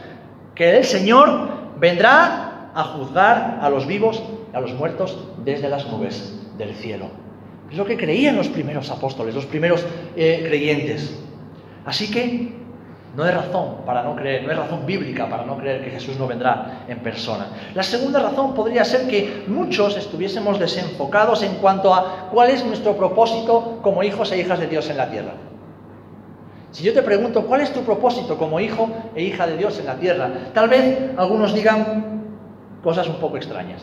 que 0.56 0.80
el 0.80 0.84
Señor 0.84 1.78
vendrá 1.80 2.72
a 2.76 2.84
juzgar 2.84 3.60
a 3.62 3.70
los 3.70 3.88
vivos 3.88 4.22
y 4.52 4.58
a 4.58 4.60
los 4.60 4.74
muertos 4.74 5.18
desde 5.46 5.70
las 5.70 5.90
nubes 5.90 6.38
del 6.58 6.76
cielo. 6.76 7.27
Es 7.70 7.78
lo 7.78 7.86
que 7.86 7.98
creían 7.98 8.38
los 8.38 8.48
primeros 8.48 8.90
apóstoles, 8.90 9.36
los 9.36 9.46
primeros 9.46 9.86
eh, 10.16 10.44
creyentes. 10.48 11.14
Así 11.86 12.10
que 12.10 12.54
no 13.16 13.24
hay 13.24 13.32
razón 13.32 13.78
para 13.86 14.04
no 14.04 14.16
creer, 14.16 14.44
no 14.44 14.52
hay 14.52 14.56
razón 14.56 14.86
bíblica 14.86 15.28
para 15.28 15.44
no 15.44 15.58
creer 15.58 15.84
que 15.84 15.90
Jesús 15.90 16.18
no 16.18 16.28
vendrá 16.28 16.86
en 16.88 17.00
persona. 17.00 17.48
La 17.74 17.84
segunda 17.84 18.22
razón 18.22 18.54
podría 18.54 18.86
ser 18.86 19.08
que 19.08 19.44
muchos 19.48 19.98
estuviésemos 19.98 20.60
desenfocados 20.60 21.42
en 21.44 21.56
cuanto 21.56 21.94
a 21.94 22.30
cuál 22.32 22.52
es 22.52 22.64
nuestro 22.64 22.96
propósito 22.96 23.80
como 23.82 24.04
hijos 24.04 24.32
e 24.32 24.40
hijas 24.40 24.60
de 24.60 24.68
Dios 24.68 24.90
en 24.90 24.98
la 24.98 25.10
tierra. 25.10 25.34
Si 26.72 26.84
yo 26.84 26.94
te 26.94 27.02
pregunto 27.02 27.48
cuál 27.48 27.62
es 27.62 27.74
tu 27.74 27.82
propósito 27.82 28.38
como 28.38 28.60
hijo 28.60 28.90
e 29.16 29.24
hija 29.24 29.48
de 29.48 29.58
Dios 29.58 29.80
en 29.80 29.88
la 29.88 29.96
tierra, 29.96 30.30
tal 30.54 30.70
vez 30.70 31.12
algunos 31.18 31.54
digan 31.56 32.22
cosas 32.84 33.08
un 33.08 33.16
poco 33.16 33.38
extrañas. 33.38 33.82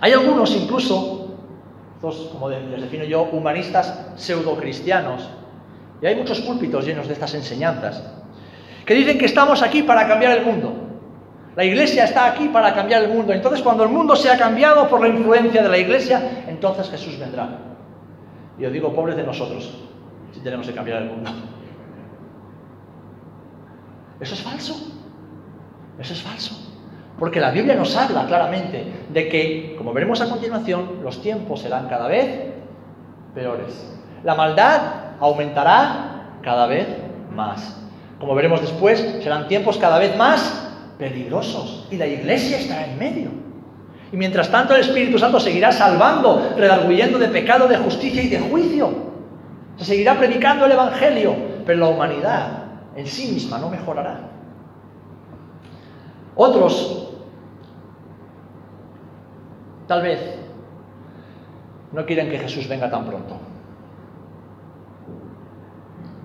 Hay 0.00 0.12
algunos 0.12 0.54
incluso 0.56 1.25
como 2.00 2.50
les 2.50 2.80
defino 2.80 3.04
yo, 3.04 3.22
humanistas 3.22 4.10
pseudo-cristianos. 4.16 5.28
Y 6.00 6.06
hay 6.06 6.16
muchos 6.16 6.40
púlpitos 6.40 6.84
llenos 6.84 7.06
de 7.06 7.14
estas 7.14 7.34
enseñanzas, 7.34 8.02
que 8.84 8.94
dicen 8.94 9.18
que 9.18 9.24
estamos 9.24 9.62
aquí 9.62 9.82
para 9.82 10.06
cambiar 10.06 10.38
el 10.38 10.44
mundo. 10.44 10.72
La 11.56 11.64
iglesia 11.64 12.04
está 12.04 12.26
aquí 12.26 12.48
para 12.48 12.74
cambiar 12.74 13.02
el 13.02 13.08
mundo. 13.08 13.32
Entonces, 13.32 13.62
cuando 13.62 13.82
el 13.82 13.88
mundo 13.88 14.14
se 14.14 14.30
ha 14.30 14.36
cambiado 14.36 14.88
por 14.88 15.00
la 15.00 15.08
influencia 15.08 15.62
de 15.62 15.68
la 15.68 15.78
iglesia, 15.78 16.44
entonces 16.46 16.90
Jesús 16.90 17.18
vendrá. 17.18 17.58
Y 18.58 18.66
os 18.66 18.72
digo, 18.72 18.94
pobres 18.94 19.16
de 19.16 19.22
nosotros, 19.22 19.72
si 20.32 20.40
tenemos 20.40 20.66
que 20.66 20.74
cambiar 20.74 21.02
el 21.02 21.08
mundo. 21.08 21.30
Eso 24.20 24.34
es 24.34 24.42
falso. 24.42 24.74
Eso 25.98 26.12
es 26.12 26.22
falso. 26.22 26.65
Porque 27.18 27.40
la 27.40 27.50
Biblia 27.50 27.74
nos 27.74 27.96
habla 27.96 28.26
claramente 28.26 28.84
de 29.08 29.28
que, 29.28 29.74
como 29.78 29.92
veremos 29.92 30.20
a 30.20 30.28
continuación, 30.28 31.00
los 31.02 31.22
tiempos 31.22 31.60
serán 31.60 31.88
cada 31.88 32.08
vez 32.08 32.52
peores. 33.34 33.96
La 34.22 34.34
maldad 34.34 34.80
aumentará 35.20 36.38
cada 36.42 36.66
vez 36.66 36.86
más. 37.34 37.80
Como 38.20 38.34
veremos 38.34 38.60
después, 38.60 39.00
serán 39.22 39.48
tiempos 39.48 39.78
cada 39.78 39.98
vez 39.98 40.16
más 40.16 40.66
peligrosos 40.98 41.86
y 41.90 41.96
la 41.96 42.06
iglesia 42.06 42.58
estará 42.58 42.86
en 42.86 42.98
medio. 42.98 43.30
Y 44.12 44.16
mientras 44.16 44.50
tanto 44.50 44.74
el 44.74 44.80
Espíritu 44.80 45.18
Santo 45.18 45.40
seguirá 45.40 45.72
salvando, 45.72 46.54
redarguyendo 46.56 47.18
de 47.18 47.28
pecado, 47.28 47.66
de 47.66 47.76
justicia 47.76 48.22
y 48.22 48.28
de 48.28 48.38
juicio. 48.38 49.06
Se 49.76 49.84
seguirá 49.84 50.16
predicando 50.16 50.64
el 50.64 50.72
Evangelio, 50.72 51.34
pero 51.66 51.80
la 51.80 51.88
humanidad 51.88 52.48
en 52.94 53.06
sí 53.06 53.32
misma 53.32 53.58
no 53.58 53.68
mejorará. 53.68 54.20
Otros 56.34 57.05
Tal 59.86 60.02
vez 60.02 60.20
no 61.92 62.04
quieren 62.04 62.30
que 62.30 62.38
Jesús 62.38 62.68
venga 62.68 62.90
tan 62.90 63.06
pronto. 63.06 63.38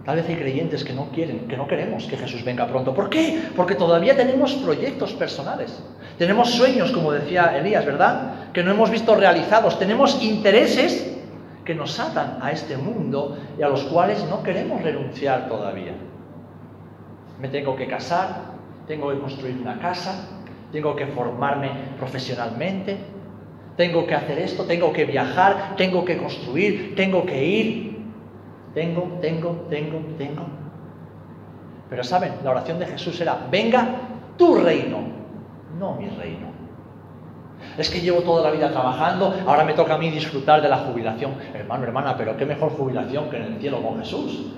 Tal 0.05 0.15
vez 0.15 0.27
hay 0.29 0.35
creyentes 0.35 0.83
que 0.83 0.93
no 0.93 1.09
quieren, 1.11 1.47
que 1.47 1.55
no 1.55 1.67
queremos 1.67 2.05
que 2.05 2.17
Jesús 2.17 2.43
venga 2.43 2.67
pronto. 2.67 2.93
¿Por 2.93 3.09
qué? 3.09 3.43
Porque 3.55 3.75
todavía 3.75 4.15
tenemos 4.15 4.53
proyectos 4.55 5.13
personales. 5.13 5.81
Tenemos 6.17 6.49
sueños, 6.49 6.91
como 6.91 7.11
decía 7.11 7.55
Elías, 7.57 7.85
¿verdad? 7.85 8.51
Que 8.51 8.63
no 8.63 8.71
hemos 8.71 8.89
visto 8.89 9.15
realizados. 9.15 9.77
Tenemos 9.77 10.21
intereses 10.23 11.15
que 11.63 11.75
nos 11.75 11.99
atan 11.99 12.39
a 12.41 12.51
este 12.51 12.77
mundo 12.77 13.37
y 13.59 13.61
a 13.61 13.69
los 13.69 13.83
cuales 13.83 14.25
no 14.27 14.41
queremos 14.41 14.81
renunciar 14.81 15.47
todavía. 15.47 15.93
Me 17.39 17.47
tengo 17.49 17.75
que 17.75 17.87
casar, 17.87 18.51
tengo 18.87 19.11
que 19.11 19.19
construir 19.19 19.57
una 19.61 19.79
casa, 19.79 20.27
tengo 20.71 20.95
que 20.95 21.07
formarme 21.07 21.69
profesionalmente, 21.97 22.97
Tengo 23.77 24.05
que 24.05 24.15
hacer 24.15 24.37
esto, 24.39 24.65
tengo 24.65 24.91
que 24.91 25.05
viajar, 25.05 25.75
tengo 25.77 26.03
que 26.03 26.17
construir, 26.17 26.95
tengo 26.95 27.25
que 27.25 27.43
ir. 27.43 27.91
Tengo, 28.73 29.17
tengo, 29.21 29.65
tengo, 29.69 29.99
tengo. 30.17 30.43
Pero 31.89 32.03
saben, 32.03 32.33
la 32.43 32.51
oración 32.51 32.79
de 32.79 32.85
Jesús 32.85 33.19
era, 33.19 33.47
venga 33.51 33.85
tu 34.37 34.55
reino, 34.55 34.99
no 35.77 35.95
mi 35.95 36.07
reino. 36.07 36.51
Es 37.77 37.89
que 37.89 37.99
llevo 37.99 38.21
toda 38.21 38.43
la 38.43 38.51
vida 38.51 38.71
trabajando, 38.71 39.33
ahora 39.45 39.63
me 39.63 39.73
toca 39.73 39.95
a 39.95 39.97
mí 39.97 40.09
disfrutar 40.09 40.61
de 40.61 40.69
la 40.69 40.77
jubilación. 40.77 41.35
Hermano, 41.53 41.83
hermana, 41.83 42.15
pero 42.17 42.35
qué 42.37 42.45
mejor 42.45 42.71
jubilación 42.71 43.29
que 43.29 43.37
en 43.37 43.43
el 43.43 43.59
cielo 43.59 43.81
con 43.81 43.99
Jesús. 43.99 44.53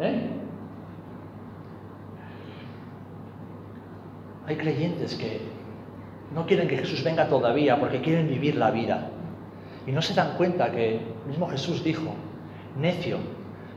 ¿Eh? 0.00 0.30
Hay 4.46 4.56
creyentes 4.56 5.14
que 5.14 5.42
no 6.34 6.46
quieren 6.46 6.68
que 6.68 6.78
Jesús 6.78 7.02
venga 7.02 7.28
todavía 7.28 7.78
porque 7.78 8.00
quieren 8.00 8.28
vivir 8.28 8.56
la 8.56 8.70
vida. 8.70 9.08
Y 9.86 9.92
no 9.92 10.02
se 10.02 10.14
dan 10.14 10.36
cuenta 10.36 10.70
que 10.70 11.00
mismo 11.26 11.48
Jesús 11.48 11.82
dijo, 11.82 12.14
necio, 12.78 13.18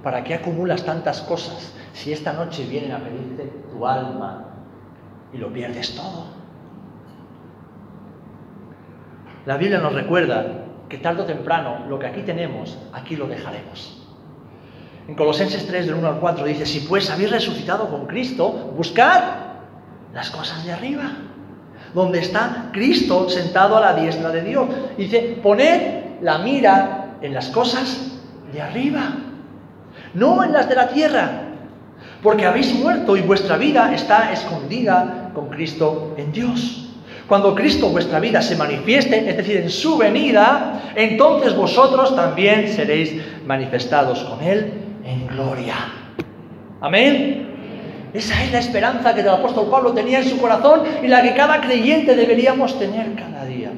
¿para 0.03 0.23
qué 0.23 0.35
acumulas 0.35 0.83
tantas 0.83 1.21
cosas 1.21 1.73
si 1.93 2.11
esta 2.11 2.33
noche 2.33 2.65
vienen 2.65 2.91
a 2.91 2.99
pedirte 2.99 3.51
tu 3.71 3.85
alma 3.87 4.45
y 5.33 5.37
lo 5.37 5.51
pierdes 5.51 5.95
todo? 5.95 6.25
La 9.45 9.57
Biblia 9.57 9.79
nos 9.79 9.93
recuerda 9.93 10.65
que 10.87 10.97
tarde 10.99 11.23
o 11.23 11.25
temprano 11.25 11.85
lo 11.87 11.97
que 11.99 12.07
aquí 12.07 12.21
tenemos, 12.21 12.77
aquí 12.93 13.15
lo 13.15 13.27
dejaremos. 13.27 13.99
En 15.07 15.15
Colosenses 15.15 15.67
3, 15.67 15.87
del 15.87 15.95
1 15.95 16.07
al 16.07 16.19
4 16.19 16.45
dice, 16.45 16.65
si 16.65 16.81
pues 16.81 17.09
habéis 17.09 17.31
resucitado 17.31 17.89
con 17.89 18.05
Cristo, 18.05 18.71
buscad 18.77 19.21
las 20.13 20.29
cosas 20.29 20.63
de 20.63 20.71
arriba, 20.71 21.11
donde 21.93 22.19
está 22.19 22.69
Cristo 22.71 23.29
sentado 23.29 23.77
a 23.77 23.81
la 23.81 23.93
diestra 23.93 24.29
de 24.29 24.41
Dios. 24.41 24.67
Dice, 24.97 25.37
poned 25.41 26.21
la 26.21 26.39
mira 26.39 27.17
en 27.21 27.33
las 27.33 27.47
cosas 27.47 28.11
de 28.51 28.61
arriba, 28.61 29.13
no 30.13 30.43
en 30.43 30.53
las 30.53 30.69
de 30.69 30.75
la 30.75 30.89
tierra, 30.89 31.41
porque 32.21 32.45
habéis 32.45 32.73
muerto 32.75 33.17
y 33.17 33.21
vuestra 33.21 33.57
vida 33.57 33.93
está 33.93 34.31
escondida 34.31 35.31
con 35.33 35.49
Cristo 35.49 36.15
en 36.17 36.31
Dios. 36.31 36.89
Cuando 37.27 37.55
Cristo 37.55 37.89
vuestra 37.89 38.19
vida 38.19 38.41
se 38.41 38.55
manifieste, 38.55 39.29
es 39.29 39.37
decir, 39.37 39.57
en 39.57 39.69
su 39.69 39.97
venida, 39.97 40.91
entonces 40.95 41.55
vosotros 41.55 42.15
también 42.15 42.67
seréis 42.67 43.21
manifestados 43.45 44.23
con 44.23 44.41
Él 44.43 44.73
en 45.05 45.27
gloria. 45.27 45.75
Amén. 46.81 47.52
Esa 48.13 48.43
es 48.43 48.51
la 48.51 48.59
esperanza 48.59 49.15
que 49.15 49.21
el 49.21 49.29
apóstol 49.29 49.67
Pablo 49.71 49.91
tenía 49.93 50.19
en 50.19 50.29
su 50.29 50.39
corazón 50.39 50.83
y 51.01 51.07
la 51.07 51.21
que 51.23 51.33
cada 51.33 51.59
creyente 51.61 52.15
deberíamos 52.15 52.77
tener 52.77 53.15
cada 53.15 53.45
día. 53.45 53.71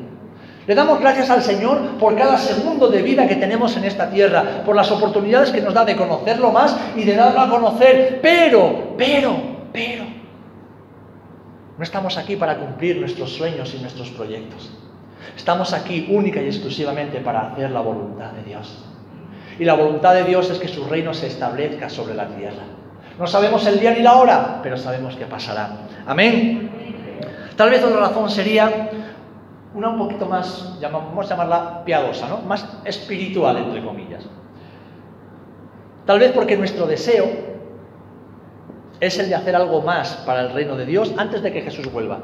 Le 0.68 0.75
damos 0.75 1.00
gracias 1.00 1.30
al 1.30 1.42
Señor 1.42 1.98
por 2.00 2.15
cada 2.15 2.38
segundo 2.38 2.89
de 2.89 3.01
vida 3.01 3.27
que 3.27 3.36
tenemos 3.36 3.77
en 3.77 3.86
esta 3.86 4.10
tierra, 4.10 4.63
por 4.65 4.75
las 4.75 4.92
oportunidades 4.92 5.51
que 5.51 5.62
nos 5.62 5.74
da 5.74 5.86
de 5.86 5.96
conocerlo 5.96 6.51
más 6.51 6.75
y 6.96 7.04
de 7.04 7.15
darlo 7.15 7.39
a 7.39 7.50
conocer. 7.50 8.20
Pero, 8.22 8.96
pero, 8.98 9.36
pero, 9.72 10.04
no 11.78 11.84
estamos 11.84 12.17
aquí 12.17 12.36
para 12.36 12.58
cumplir 12.58 12.98
nuestros 12.98 13.32
sueños 13.32 13.74
y 13.76 13.80
nuestros 13.80 14.10
proyectos. 14.10 14.71
Estamos 15.38 15.71
aquí 15.71 16.08
única 16.10 16.41
y 16.41 16.48
exclusivamente 16.48 17.19
para 17.19 17.52
hacer 17.52 17.69
la 17.71 17.82
voluntad 17.82 18.32
de 18.32 18.43
Dios. 18.43 18.84
Y 19.60 19.65
la 19.65 19.76
voluntad 19.76 20.13
de 20.13 20.24
Dios 20.24 20.50
es 20.50 20.58
que 20.58 20.67
su 20.67 20.84
reino 20.86 21.13
se 21.13 21.28
establezca 21.28 21.89
sobre 21.89 22.15
la 22.15 22.28
tierra. 22.28 22.63
No 23.19 23.28
sabemos 23.28 23.65
el 23.65 23.80
día 23.80 23.91
ni 23.91 24.01
la 24.01 24.15
hora, 24.15 24.60
pero 24.62 24.78
sabemos 24.78 25.15
que 25.15 25.25
pasará. 25.25 25.69
Amén. 26.06 26.69
Tal 27.56 27.69
vez 27.69 27.84
otra 27.84 28.01
razón 28.01 28.30
sería 28.30 28.89
una 29.73 29.89
un 29.89 29.97
poquito 29.97 30.25
más, 30.25 30.78
vamos 30.82 31.25
a 31.25 31.30
llamarla 31.30 31.84
piadosa, 31.86 32.28
¿no? 32.28 32.39
Más 32.39 32.65
espiritual, 32.86 33.58
entre 33.58 33.84
comillas. 33.84 34.25
Tal 36.06 36.19
vez 36.19 36.32
porque 36.34 36.58
nuestro 36.58 36.86
deseo 36.86 37.25
es 38.99 39.19
el 39.19 39.30
de 39.30 39.36
hacer 39.36 39.56
algo 39.56 39.82
más 39.82 40.15
para 40.25 40.41
el 40.41 40.51
reino 40.51 40.75
de 40.75 40.86
Dios 40.86 41.13
antes 41.17 41.41
de 41.41 41.51
que 41.51 41.62
Jesús 41.62 41.91
vuelva. 41.91 42.19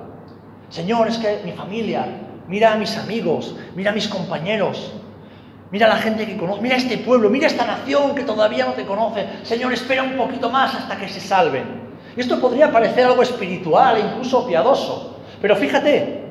Señor, 0.69 1.07
es 1.07 1.17
que 1.17 1.41
mi 1.43 1.51
familia, 1.51 2.05
mira 2.47 2.73
a 2.73 2.77
mis 2.77 2.97
amigos, 2.97 3.55
mira 3.75 3.91
a 3.91 3.93
mis 3.93 4.07
compañeros, 4.07 4.93
mira 5.71 5.87
la 5.87 5.95
gente 5.95 6.25
que 6.25 6.37
conoce, 6.37 6.61
mira 6.61 6.75
este 6.75 6.97
pueblo, 6.97 7.29
mira 7.29 7.47
esta 7.47 7.65
nación 7.65 8.13
que 8.13 8.23
todavía 8.23 8.65
no 8.65 8.73
te 8.73 8.85
conoce. 8.85 9.25
Señor, 9.43 9.73
espera 9.73 10.03
un 10.03 10.17
poquito 10.17 10.49
más 10.49 10.75
hasta 10.75 10.97
que 10.97 11.07
se 11.07 11.19
salven. 11.19 11.63
Esto 12.15 12.39
podría 12.39 12.71
parecer 12.71 13.05
algo 13.05 13.21
espiritual 13.21 13.97
e 13.97 14.01
incluso 14.01 14.45
piadoso, 14.45 15.17
pero 15.41 15.55
fíjate, 15.55 16.25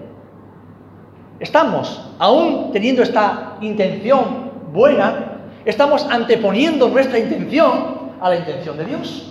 estamos, 1.40 2.12
aún 2.18 2.70
teniendo 2.72 3.02
esta 3.02 3.56
intención 3.60 4.50
buena, 4.72 5.38
estamos 5.64 6.06
anteponiendo 6.10 6.88
nuestra 6.88 7.18
intención 7.18 8.10
a 8.20 8.28
la 8.28 8.36
intención 8.36 8.76
de 8.76 8.84
Dios 8.84 9.30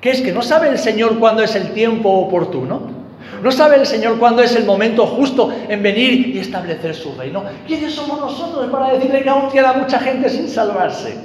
que 0.00 0.12
es 0.12 0.20
que 0.20 0.32
no 0.32 0.40
sabe 0.40 0.68
el 0.68 0.78
Señor 0.78 1.18
cuándo 1.18 1.42
es 1.42 1.56
el 1.56 1.72
tiempo 1.72 2.10
oportuno. 2.10 2.95
No 3.42 3.52
sabe 3.52 3.76
el 3.76 3.86
Señor 3.86 4.18
cuándo 4.18 4.42
es 4.42 4.54
el 4.56 4.64
momento 4.64 5.06
justo 5.06 5.52
en 5.68 5.82
venir 5.82 6.34
y 6.34 6.38
establecer 6.38 6.94
su 6.94 7.14
reino. 7.14 7.44
¿Quiénes 7.66 7.94
somos 7.94 8.20
nosotros 8.20 8.70
para 8.70 8.92
decirle 8.92 9.22
que 9.22 9.28
aún 9.28 9.50
queda 9.50 9.72
mucha 9.74 9.98
gente 9.98 10.28
sin 10.28 10.48
salvarse? 10.48 11.24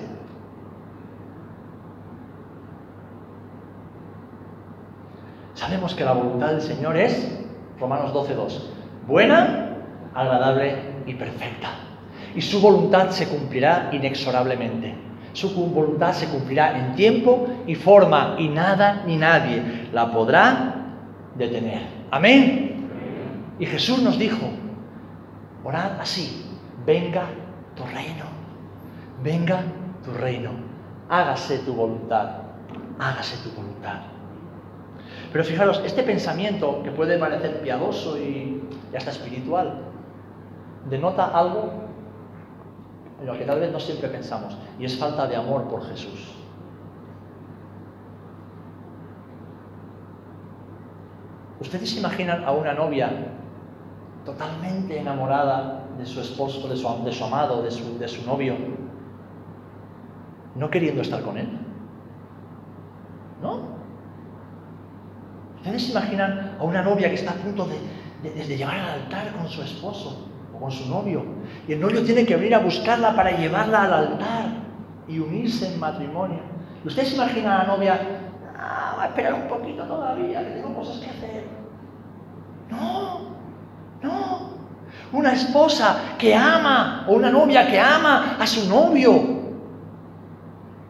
Sabemos 5.54 5.94
que 5.94 6.04
la 6.04 6.14
voluntad 6.14 6.50
del 6.50 6.62
Señor 6.62 6.98
es, 6.98 7.40
Romanos 7.80 8.14
12.2, 8.14 8.60
buena, 9.08 9.78
agradable 10.14 10.76
y 11.06 11.14
perfecta. 11.14 11.70
Y 12.36 12.42
su 12.42 12.60
voluntad 12.60 13.10
se 13.10 13.28
cumplirá 13.28 13.90
inexorablemente. 13.92 14.96
Su 15.34 15.50
voluntad 15.54 16.14
se 16.14 16.28
cumplirá 16.28 16.78
en 16.78 16.96
tiempo 16.96 17.48
y 17.68 17.76
forma 17.76 18.36
y 18.38 18.50
nada 18.50 19.04
ni 19.06 19.18
nadie 19.18 19.88
la 19.94 20.12
podrá 20.12 20.81
detener. 21.36 21.82
Amén. 22.12 22.90
Y 23.60 23.66
Jesús 23.66 24.02
nos 24.02 24.18
dijo, 24.18 24.48
orad 25.64 26.00
así, 26.00 26.46
venga 26.86 27.26
tu 27.76 27.84
reino, 27.84 28.26
venga 29.24 29.64
tu 30.04 30.12
reino, 30.14 30.52
hágase 31.10 31.60
tu 31.60 31.74
voluntad, 31.74 32.38
hágase 33.00 33.38
tu 33.48 33.56
voluntad. 33.56 34.00
Pero 35.32 35.44
fijaros, 35.44 35.82
este 35.86 36.04
pensamiento 36.04 36.82
que 36.84 36.92
puede 36.92 37.18
parecer 37.18 37.62
piadoso 37.62 38.18
y 38.18 38.62
hasta 38.96 39.12
espiritual, 39.12 39.82
denota 40.90 41.28
algo 41.28 41.72
en 43.22 43.28
lo 43.28 43.38
que 43.38 43.46
tal 43.46 43.60
vez 43.60 43.72
no 43.72 43.80
siempre 43.80 44.10
pensamos, 44.10 44.58
y 44.80 44.86
es 44.86 44.98
falta 44.98 45.28
de 45.28 45.36
amor 45.36 45.68
por 45.68 45.88
Jesús. 45.88 46.41
¿Ustedes 51.62 51.92
se 51.92 52.00
imaginan 52.00 52.44
a 52.44 52.52
una 52.52 52.74
novia 52.74 53.10
totalmente 54.26 55.00
enamorada 55.00 55.86
de 55.96 56.06
su 56.08 56.20
esposo, 56.20 56.68
de 56.68 56.76
su, 56.76 57.24
amado, 57.24 57.62
de 57.62 57.70
su, 58.08 58.26
novio, 58.26 58.56
no 60.56 60.70
queriendo 60.72 61.04
estar 61.04 61.22
con 61.22 61.38
él? 61.38 61.48
¿No? 63.44 63.60
¿Ustedes 65.58 65.84
se 65.84 65.92
imaginan 65.92 66.58
a 66.60 66.64
una 66.64 66.82
novia 66.82 67.10
que 67.10 67.16
está 67.16 67.32
a 67.32 67.36
punto 67.36 67.68
de, 67.68 68.58
llevar 68.58 68.80
al 68.80 68.90
altar 69.02 69.32
con 69.38 69.48
su 69.48 69.62
esposo? 69.62 70.28
con 70.60 70.72
su 70.72 70.88
novio. 70.88 71.26
Y 71.68 71.74
el 71.74 71.80
novio 71.80 72.04
tiene 72.04 72.24
que 72.24 72.36
venir 72.36 72.54
a 72.54 72.60
buscarla 72.60 73.16
para 73.16 73.32
llevarla 73.32 73.82
al 73.82 73.94
altar 73.94 74.46
y 75.08 75.18
unirse 75.18 75.74
en 75.74 75.80
matrimonio. 75.80 76.40
¿Y 76.84 76.88
usted 76.88 77.04
se 77.04 77.16
imagina 77.16 77.56
a 77.56 77.64
la 77.64 77.76
novia? 77.76 78.00
Ah, 78.56 78.94
va 78.96 79.04
a 79.04 79.08
esperar 79.08 79.34
un 79.34 79.48
poquito 79.48 79.84
todavía, 79.86 80.46
que 80.46 80.52
tengo 80.52 80.76
cosas 80.76 81.00
que 81.00 81.10
hacer. 81.10 81.46
No, 82.70 83.22
no. 84.02 84.52
Una 85.14 85.34
esposa 85.34 86.16
que 86.18 86.34
ama, 86.34 87.06
o 87.08 87.14
una 87.14 87.30
novia 87.30 87.68
que 87.68 87.80
ama 87.80 88.38
a 88.40 88.48
su 88.48 88.68
novio, 88.70 89.42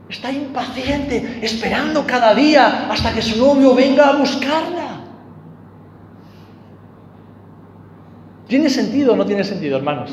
está 0.07 0.31
impaciente, 0.31 1.39
esperando 1.41 2.05
cada 2.05 2.35
día 2.35 2.91
hasta 2.91 3.13
que 3.13 3.21
su 3.21 3.39
novio 3.39 3.73
venga 3.73 4.09
a 4.09 4.15
buscarla. 4.17 4.99
¿Tiene 8.47 8.69
sentido 8.69 9.13
o 9.13 9.15
no 9.15 9.25
tiene 9.25 9.43
sentido, 9.43 9.77
hermanos? 9.77 10.11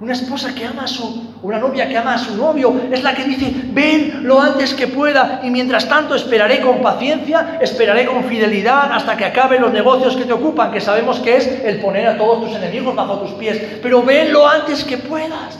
Una 0.00 0.12
esposa 0.12 0.52
que 0.52 0.66
ama 0.66 0.82
a 0.82 0.88
su, 0.88 1.31
una 1.42 1.58
novia 1.58 1.88
que 1.88 1.98
ama 1.98 2.14
a 2.14 2.18
su 2.18 2.36
novio, 2.36 2.72
es 2.90 3.02
la 3.02 3.14
que 3.14 3.24
dice, 3.24 3.52
ven 3.72 4.20
lo 4.22 4.40
antes 4.40 4.74
que 4.74 4.86
pueda 4.86 5.40
y 5.42 5.50
mientras 5.50 5.88
tanto 5.88 6.14
esperaré 6.14 6.60
con 6.60 6.80
paciencia, 6.80 7.58
esperaré 7.60 8.06
con 8.06 8.24
fidelidad 8.24 8.92
hasta 8.92 9.16
que 9.16 9.24
acaben 9.24 9.60
los 9.60 9.72
negocios 9.72 10.16
que 10.16 10.24
te 10.24 10.32
ocupan, 10.32 10.70
que 10.70 10.80
sabemos 10.80 11.18
que 11.18 11.36
es 11.36 11.64
el 11.64 11.80
poner 11.80 12.06
a 12.06 12.16
todos 12.16 12.44
tus 12.44 12.56
enemigos 12.56 12.94
bajo 12.94 13.18
tus 13.18 13.32
pies, 13.32 13.60
pero 13.82 14.02
ven 14.02 14.32
lo 14.32 14.46
antes 14.46 14.84
que 14.84 14.98
puedas. 14.98 15.58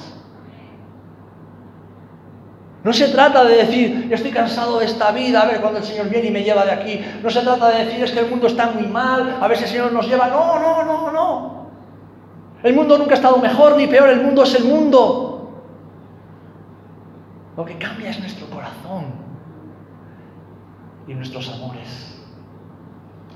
No 2.85 2.93
se 2.93 3.09
trata 3.09 3.45
de 3.45 3.57
decir, 3.59 4.09
yo 4.09 4.15
estoy 4.15 4.33
cansado 4.33 4.79
de 4.81 4.87
esta 4.87 5.13
vida, 5.13 5.43
a 5.43 5.47
ver 5.47 5.61
cuando 5.61 5.79
el 5.79 5.85
Señor 5.85 6.09
viene 6.09 6.29
y 6.29 6.31
me 6.33 6.43
lleva 6.43 6.65
de 6.65 6.73
aquí. 6.73 7.01
No 7.23 7.31
se 7.31 7.41
trata 7.41 7.69
de 7.69 7.85
decir, 7.85 8.03
es 8.03 8.11
que 8.11 8.21
el 8.21 8.29
mundo 8.29 8.49
está 8.49 8.71
muy 8.71 8.89
mal, 8.89 9.39
a 9.41 9.47
ver 9.47 9.57
si 9.57 9.65
el 9.65 9.71
Señor 9.71 9.93
nos 9.93 10.09
lleva. 10.09 10.27
No, 10.27 10.59
no, 10.59 10.85
no, 10.85 11.13
no. 11.13 11.67
El 12.63 12.75
mundo 12.75 12.99
nunca 12.99 13.13
ha 13.13 13.17
estado 13.17 13.39
mejor 13.39 13.77
ni 13.77 13.87
peor, 13.87 14.09
el 14.09 14.23
mundo 14.23 14.43
es 14.43 14.55
el 14.57 14.65
mundo. 14.65 15.32
Lo 17.57 17.65
que 17.65 17.77
cambia 17.77 18.11
es 18.11 18.19
nuestro 18.21 18.47
corazón 18.49 19.05
y 21.07 21.15
nuestros 21.15 21.49
amores. 21.51 22.19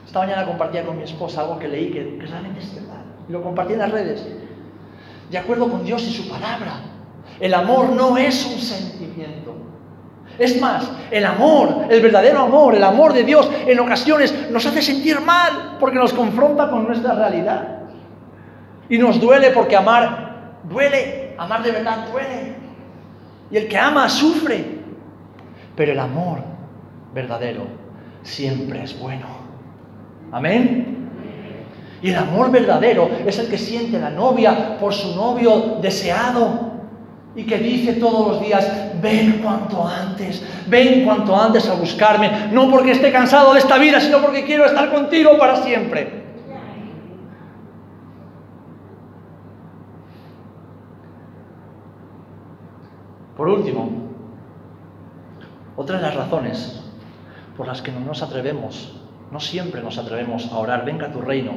Esta 0.07 0.21
mañana 0.21 0.47
compartía 0.47 0.85
con 0.85 0.97
mi 0.97 1.03
esposa 1.03 1.43
algo 1.43 1.59
que 1.59 1.69
leí 1.69 1.91
que, 1.91 2.19
realmente 2.27 2.61
es 2.61 2.75
verdad. 2.75 3.03
Y 3.29 3.33
lo 3.33 3.43
compartí 3.43 3.75
en 3.75 3.81
las 3.81 3.91
redes. 3.91 4.27
De 5.31 5.39
acuerdo 5.39 5.69
con 5.69 5.85
Dios 5.85 6.03
y 6.05 6.13
su 6.13 6.29
palabra. 6.29 6.81
El 7.41 7.53
amor 7.53 7.91
no 7.91 8.17
es 8.17 8.47
un 8.47 8.59
sentimiento. 8.59 9.55
Es 10.39 10.61
más, 10.61 10.91
el 11.11 11.25
amor, 11.25 11.87
el 11.91 12.01
verdadero 12.01 12.41
amor, 12.41 12.75
el 12.75 12.85
amor 12.85 13.13
de 13.13 13.25
Dios, 13.25 13.51
en 13.67 13.79
ocasiones 13.81 14.51
nos 14.51 14.65
hace 14.65 14.83
sentir 14.83 15.21
mal 15.21 15.77
porque 15.81 15.99
nos 15.99 16.13
confronta 16.13 16.71
con 16.71 16.87
nuestra 16.87 17.15
realidad. 17.15 17.81
Y 18.89 18.99
nos 18.99 19.21
duele 19.21 19.51
porque 19.51 19.77
amar 19.77 20.27
duele, 20.69 21.35
amar 21.39 21.63
de 21.63 21.71
verdad 21.73 22.07
duele. 22.11 22.66
Y 23.51 23.57
el 23.57 23.69
que 23.69 23.77
ama 23.77 24.09
sufre. 24.09 24.65
Pero 25.75 25.93
el 25.93 25.99
amor 25.99 26.39
verdadero 27.15 27.67
siempre 28.23 28.83
es 28.83 28.99
bueno. 28.99 29.27
Amén. 30.33 30.97
Y 32.03 32.11
el 32.11 32.17
amor 32.17 32.51
verdadero 32.51 33.09
es 33.27 33.39
el 33.39 33.49
que 33.49 33.59
siente 33.59 33.99
la 33.99 34.11
novia 34.11 34.79
por 34.79 34.93
su 34.93 35.15
novio 35.15 35.79
deseado 35.81 36.73
y 37.35 37.45
que 37.45 37.59
dice 37.59 37.95
todos 37.95 38.29
los 38.29 38.41
días, 38.41 38.67
ven 39.01 39.41
cuanto 39.43 39.87
antes, 39.87 40.43
ven 40.67 41.05
cuanto 41.05 41.39
antes 41.39 41.69
a 41.69 41.75
buscarme, 41.75 42.49
no 42.51 42.71
porque 42.71 42.93
esté 42.93 43.13
cansado 43.13 43.53
de 43.53 43.61
esta 43.61 43.77
vida, 43.77 44.01
sino 44.01 44.23
porque 44.23 44.45
quiero 44.45 44.65
estar 44.65 44.91
contigo 44.91 45.37
para 45.39 45.57
siempre. 45.63 46.26
Por 53.37 53.49
último, 53.49 53.91
otra 55.77 55.97
de 55.97 56.03
las 56.03 56.15
razones 56.15 56.83
por 57.57 57.67
las 57.67 57.83
que 57.83 57.93
no 57.93 58.01
nos 58.01 58.23
atrevemos, 58.23 58.99
no 59.31 59.41
siempre 59.41 59.83
nos 59.83 59.99
atrevemos 59.99 60.51
a 60.53 60.59
orar, 60.59 60.85
venga 60.85 61.13
tu 61.13 61.21
reino, 61.21 61.53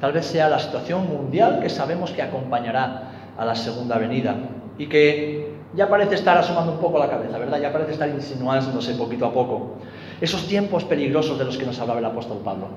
tal 0.00 0.12
vez 0.12 0.26
sea 0.26 0.48
la 0.48 0.58
situación 0.58 1.06
mundial 1.06 1.60
que 1.60 1.68
sabemos 1.68 2.12
que 2.12 2.22
acompañará 2.22 3.32
a 3.36 3.44
la 3.44 3.54
segunda 3.54 3.98
venida 3.98 4.36
y 4.78 4.86
que 4.86 5.54
ya 5.74 5.88
parece 5.88 6.14
estar 6.14 6.36
asomando 6.36 6.72
un 6.72 6.78
poco 6.78 6.98
la 6.98 7.08
cabeza, 7.08 7.38
¿verdad? 7.38 7.60
Ya 7.60 7.72
parece 7.72 7.92
estar 7.92 8.08
insinuándose 8.08 8.94
poquito 8.94 9.26
a 9.26 9.32
poco. 9.32 9.76
Esos 10.20 10.48
tiempos 10.48 10.84
peligrosos 10.84 11.38
de 11.38 11.44
los 11.44 11.56
que 11.56 11.66
nos 11.66 11.78
hablaba 11.78 12.00
el 12.00 12.06
apóstol 12.06 12.38
Pablo. 12.44 12.68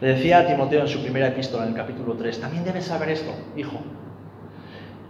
Le 0.00 0.14
decía 0.14 0.38
a 0.38 0.46
Timoteo 0.46 0.80
en 0.80 0.88
su 0.88 1.02
primera 1.02 1.28
epístola, 1.28 1.64
en 1.64 1.70
el 1.70 1.74
capítulo 1.74 2.14
3, 2.14 2.40
también 2.40 2.64
debes 2.64 2.86
saber 2.86 3.10
esto, 3.10 3.32
hijo, 3.56 3.76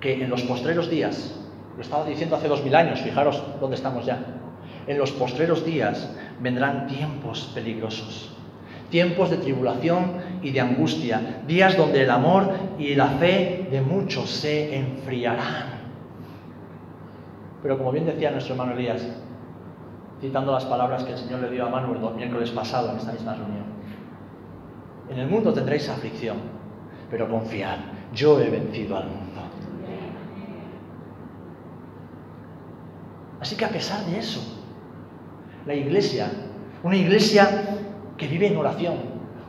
que 0.01 0.25
en 0.25 0.29
los 0.29 0.43
postreros 0.43 0.91
días, 0.91 1.40
lo 1.81 1.85
estaba 1.85 2.05
diciendo 2.05 2.37
hace 2.37 2.47
dos 2.47 2.63
mil 2.63 2.75
años, 2.75 3.01
fijaros 3.01 3.43
dónde 3.59 3.77
estamos 3.77 4.05
ya, 4.05 4.19
en 4.87 4.99
los 4.99 5.13
postreros 5.13 5.65
días 5.65 6.15
vendrán 6.39 6.87
tiempos 6.87 7.51
peligrosos 7.55 8.37
tiempos 8.91 9.31
de 9.31 9.39
tribulación 9.39 10.17
y 10.43 10.51
de 10.51 10.61
angustia, 10.61 11.43
días 11.47 11.77
donde 11.77 12.03
el 12.03 12.11
amor 12.11 12.51
y 12.79 12.95
la 12.95 13.07
fe 13.07 13.69
de 13.71 13.81
muchos 13.81 14.29
se 14.29 14.77
enfriarán. 14.77 15.81
Pero 17.63 17.79
como 17.79 17.93
bien 17.93 18.07
decía 18.07 18.31
nuestro 18.31 18.55
hermano 18.55 18.73
Elías, 18.73 19.07
citando 20.21 20.53
las 20.53 20.65
palabras 20.65 21.05
que 21.05 21.13
el 21.13 21.19
Señor 21.19 21.41
le 21.41 21.51
dio 21.51 21.65
a 21.67 21.71
Manuel 21.71 22.01
el 22.05 22.15
miércoles 22.17 22.51
pasado 22.51 22.91
en 22.91 22.97
esta 22.99 23.13
misma 23.13 23.35
reunión, 23.35 23.65
en 25.09 25.19
el 25.19 25.29
mundo 25.29 25.53
tendréis 25.53 25.89
aflicción, 25.89 26.37
pero 27.11 27.29
confiad, 27.29 27.79
yo 28.13 28.41
he 28.41 28.51
vencido 28.51 28.97
al 28.97 29.05
mundo. 29.05 29.41
Así 33.41 33.57
que 33.57 33.65
a 33.65 33.71
pesar 33.71 34.05
de 34.07 34.19
eso, 34.19 34.41
la 35.67 35.75
iglesia, 35.75 36.31
una 36.83 36.97
iglesia 36.97 37.79
que 38.17 38.27
vive 38.27 38.49
en 38.49 38.57
oración, 38.57 38.97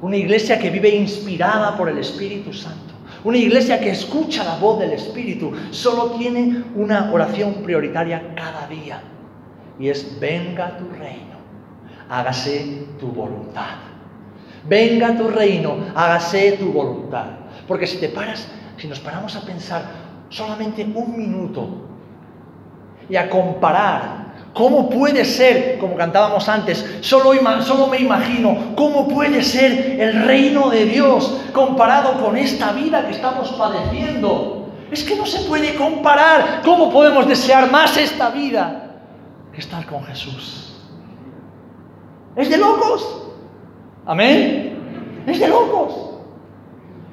una 0.01 0.15
iglesia 0.15 0.57
que 0.57 0.69
vive 0.69 0.89
inspirada 0.89 1.77
por 1.77 1.89
el 1.89 1.97
Espíritu 1.97 2.53
Santo, 2.53 2.93
una 3.23 3.37
iglesia 3.37 3.79
que 3.79 3.91
escucha 3.91 4.43
la 4.43 4.55
voz 4.55 4.79
del 4.79 4.91
Espíritu 4.91 5.51
solo 5.69 6.11
tiene 6.11 6.63
una 6.75 7.11
oración 7.11 7.55
prioritaria 7.63 8.33
cada 8.35 8.67
día 8.67 9.01
y 9.77 9.89
es 9.89 10.19
venga 10.19 10.77
tu 10.77 10.89
reino, 10.89 11.37
hágase 12.09 12.87
tu 12.99 13.07
voluntad. 13.07 13.91
Venga 14.67 15.17
tu 15.17 15.27
reino, 15.27 15.75
hágase 15.95 16.53
tu 16.53 16.71
voluntad. 16.71 17.25
Porque 17.67 17.87
si 17.87 17.97
te 17.97 18.09
paras, 18.09 18.47
si 18.77 18.87
nos 18.87 18.99
paramos 18.99 19.35
a 19.35 19.41
pensar 19.41 19.83
solamente 20.29 20.83
un 20.83 21.17
minuto 21.17 21.90
y 23.11 23.15
a 23.15 23.29
comparar 23.29 24.21
¿Cómo 24.53 24.89
puede 24.89 25.23
ser, 25.23 25.77
como 25.79 25.95
cantábamos 25.95 26.49
antes, 26.49 26.99
solo, 26.99 27.31
solo, 27.61 27.87
me 27.87 27.99
imagino, 27.99 28.73
cómo 28.75 29.07
puede 29.07 29.41
ser 29.43 29.97
el 29.99 30.23
reino 30.23 30.69
de 30.69 30.85
Dios 30.85 31.41
comparado 31.53 32.21
con 32.21 32.35
esta 32.35 32.73
vida 32.73 33.05
que 33.05 33.11
estamos 33.13 33.49
padeciendo? 33.53 34.69
Es 34.91 35.05
que 35.05 35.15
no 35.15 35.25
se 35.25 35.39
puede 35.47 35.75
comparar. 35.75 36.61
¿Cómo 36.65 36.91
podemos 36.91 37.27
desear 37.27 37.71
más 37.71 37.95
esta 37.95 38.29
vida 38.29 38.97
que 39.53 39.61
estar 39.61 39.85
con 39.85 40.03
Jesús? 40.03 40.75
Es 42.35 42.49
de 42.49 42.57
locos. 42.57 43.31
Amén. 44.05 45.23
Es 45.27 45.39
de 45.39 45.47
locos. 45.47 46.10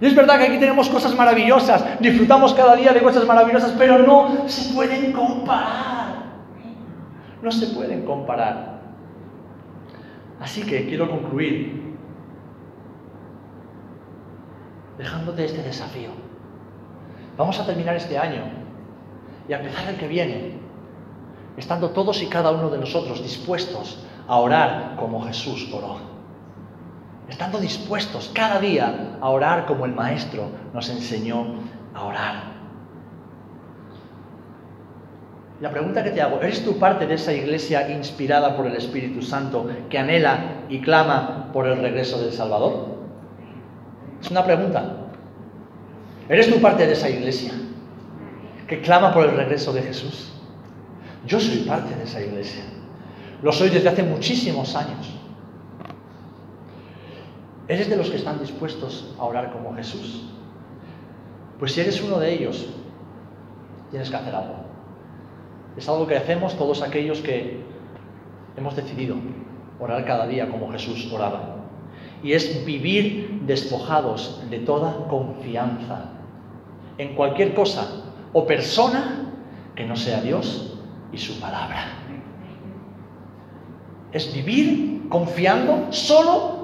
Y 0.00 0.06
es 0.06 0.14
verdad 0.14 0.38
que 0.38 0.44
aquí 0.44 0.58
tenemos 0.58 0.88
cosas 0.88 1.14
maravillosas, 1.16 1.84
disfrutamos 2.00 2.54
cada 2.54 2.76
día 2.76 2.92
de 2.92 3.02
cosas 3.02 3.26
maravillosas, 3.26 3.72
pero 3.76 3.98
no 3.98 4.48
se 4.48 4.72
pueden 4.72 5.12
comparar 5.12 5.88
no 7.42 7.50
se 7.50 7.66
pueden 7.68 8.04
comparar. 8.04 8.78
Así 10.40 10.62
que 10.62 10.86
quiero 10.86 11.10
concluir 11.10 11.96
dejándote 14.96 15.44
este 15.44 15.62
desafío. 15.62 16.10
Vamos 17.36 17.58
a 17.60 17.66
terminar 17.66 17.96
este 17.96 18.18
año 18.18 18.42
y 19.48 19.52
a 19.52 19.58
empezar 19.58 19.88
el 19.88 19.96
que 19.96 20.08
viene, 20.08 20.58
estando 21.56 21.90
todos 21.90 22.22
y 22.22 22.26
cada 22.26 22.50
uno 22.50 22.70
de 22.70 22.78
nosotros 22.78 23.22
dispuestos 23.22 24.04
a 24.26 24.36
orar 24.36 24.96
como 24.98 25.24
Jesús 25.24 25.70
oró. 25.72 26.17
Estando 27.28 27.58
dispuestos 27.58 28.30
cada 28.34 28.58
día 28.58 29.18
a 29.20 29.28
orar 29.28 29.66
como 29.66 29.84
el 29.84 29.92
Maestro 29.92 30.50
nos 30.72 30.88
enseñó 30.88 31.44
a 31.94 32.04
orar. 32.04 32.58
La 35.60 35.70
pregunta 35.70 36.04
que 36.04 36.10
te 36.10 36.22
hago, 36.22 36.40
¿eres 36.40 36.64
tú 36.64 36.78
parte 36.78 37.06
de 37.06 37.14
esa 37.14 37.32
iglesia 37.32 37.90
inspirada 37.90 38.56
por 38.56 38.66
el 38.66 38.76
Espíritu 38.76 39.22
Santo 39.22 39.68
que 39.90 39.98
anhela 39.98 40.62
y 40.68 40.80
clama 40.80 41.50
por 41.52 41.66
el 41.66 41.78
regreso 41.78 42.18
del 42.20 42.32
Salvador? 42.32 42.96
Es 44.22 44.30
una 44.30 44.44
pregunta. 44.44 44.94
¿Eres 46.28 46.48
tú 46.48 46.60
parte 46.60 46.86
de 46.86 46.92
esa 46.92 47.10
iglesia 47.10 47.52
que 48.68 48.80
clama 48.80 49.12
por 49.12 49.24
el 49.24 49.36
regreso 49.36 49.72
de 49.72 49.82
Jesús? 49.82 50.32
Yo 51.26 51.40
soy 51.40 51.58
parte 51.58 51.94
de 51.94 52.04
esa 52.04 52.20
iglesia. 52.20 52.62
Lo 53.42 53.52
soy 53.52 53.68
desde 53.68 53.88
hace 53.88 54.02
muchísimos 54.02 54.74
años. 54.76 55.17
¿Eres 57.68 57.90
de 57.90 57.96
los 57.96 58.08
que 58.08 58.16
están 58.16 58.40
dispuestos 58.40 59.14
a 59.18 59.24
orar 59.24 59.52
como 59.52 59.74
Jesús? 59.76 60.24
Pues 61.58 61.72
si 61.72 61.82
eres 61.82 62.02
uno 62.02 62.18
de 62.18 62.32
ellos, 62.32 62.66
tienes 63.90 64.08
que 64.08 64.16
hacer 64.16 64.34
algo. 64.34 64.54
Es 65.76 65.86
algo 65.86 66.06
que 66.06 66.16
hacemos 66.16 66.56
todos 66.56 66.80
aquellos 66.82 67.20
que 67.20 67.60
hemos 68.56 68.74
decidido 68.74 69.16
orar 69.78 70.04
cada 70.06 70.26
día 70.26 70.48
como 70.48 70.72
Jesús 70.72 71.12
oraba. 71.12 71.56
Y 72.22 72.32
es 72.32 72.64
vivir 72.64 73.42
despojados 73.46 74.42
de 74.48 74.60
toda 74.60 75.06
confianza 75.08 76.12
en 76.96 77.14
cualquier 77.14 77.54
cosa 77.54 78.02
o 78.32 78.46
persona 78.46 79.30
que 79.76 79.84
no 79.84 79.94
sea 79.94 80.22
Dios 80.22 80.78
y 81.12 81.18
su 81.18 81.38
palabra. 81.38 81.84
Es 84.10 84.32
vivir 84.32 85.06
confiando 85.10 85.92
solo 85.92 86.57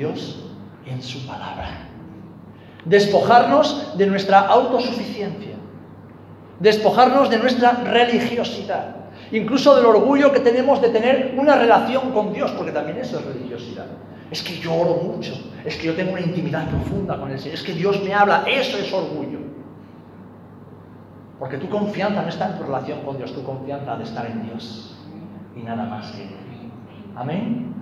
Dios 0.00 0.44
en 0.86 1.02
su 1.02 1.26
palabra. 1.26 1.86
Despojarnos 2.84 3.96
de 3.98 4.06
nuestra 4.06 4.40
autosuficiencia 4.40 5.50
despojarnos 6.60 7.30
de 7.30 7.38
nuestra 7.38 7.72
religiosidad, 7.72 8.94
incluso 9.32 9.74
del 9.74 9.86
orgullo 9.86 10.30
que 10.30 10.40
tenemos 10.40 10.80
de 10.80 10.90
tener 10.90 11.34
una 11.36 11.56
relación 11.56 12.12
con 12.12 12.32
Dios, 12.32 12.52
porque 12.52 12.70
también 12.70 12.98
eso 12.98 13.18
es 13.18 13.24
religiosidad. 13.24 13.86
Es 14.30 14.42
que 14.42 14.58
yo 14.58 14.72
oro 14.74 15.02
mucho, 15.02 15.32
es 15.64 15.76
que 15.76 15.86
yo 15.86 15.96
tengo 15.96 16.12
una 16.12 16.20
intimidad 16.20 16.68
profunda 16.68 17.18
con 17.18 17.32
el 17.32 17.38
Señor, 17.38 17.54
es 17.54 17.62
que 17.62 17.72
Dios 17.72 18.00
me 18.04 18.14
habla, 18.14 18.44
eso 18.46 18.78
es 18.78 18.92
orgullo. 18.92 19.40
Porque 21.38 21.56
tu 21.56 21.68
confianza 21.68 22.22
no 22.22 22.28
está 22.28 22.50
en 22.50 22.58
tu 22.58 22.64
relación 22.64 23.00
con 23.00 23.16
Dios, 23.16 23.32
tu 23.32 23.42
confianza 23.42 23.94
ha 23.94 23.96
de 23.96 24.04
estar 24.04 24.26
en 24.26 24.42
Dios 24.42 24.94
y 25.56 25.62
nada 25.62 25.84
más 25.86 26.12
que 26.12 26.22
en. 26.22 26.50
Amén. 27.16 27.79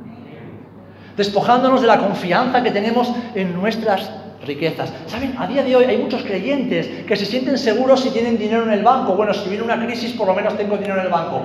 Despojándonos 1.19 1.81
de 1.81 1.89
la 1.89 1.99
confianza 1.99 2.63
que 2.63 2.71
tenemos 2.71 3.13
en 3.35 3.53
nuestras 3.53 4.09
riquezas. 4.47 4.93
¿Saben? 5.07 5.35
A 5.37 5.49
día 5.49 5.65
de 5.65 5.75
hoy 5.75 5.85
hay 5.85 5.99
muchos 5.99 6.23
creyentes 6.23 7.05
que 7.05 7.17
se 7.17 7.27
sienten 7.27 7.59
seguros 7.59 8.01
si 8.01 8.11
tienen 8.11 8.39
dinero 8.39 8.63
en 8.63 8.71
el 8.71 8.85
banco. 8.85 9.17
Bueno, 9.17 9.35
si 9.35 9.49
viene 9.49 9.65
una 9.65 9.85
crisis, 9.85 10.13
por 10.13 10.29
lo 10.29 10.35
menos 10.35 10.57
tengo 10.57 10.77
dinero 10.77 11.01
en 11.01 11.07
el 11.07 11.13
banco. 11.13 11.43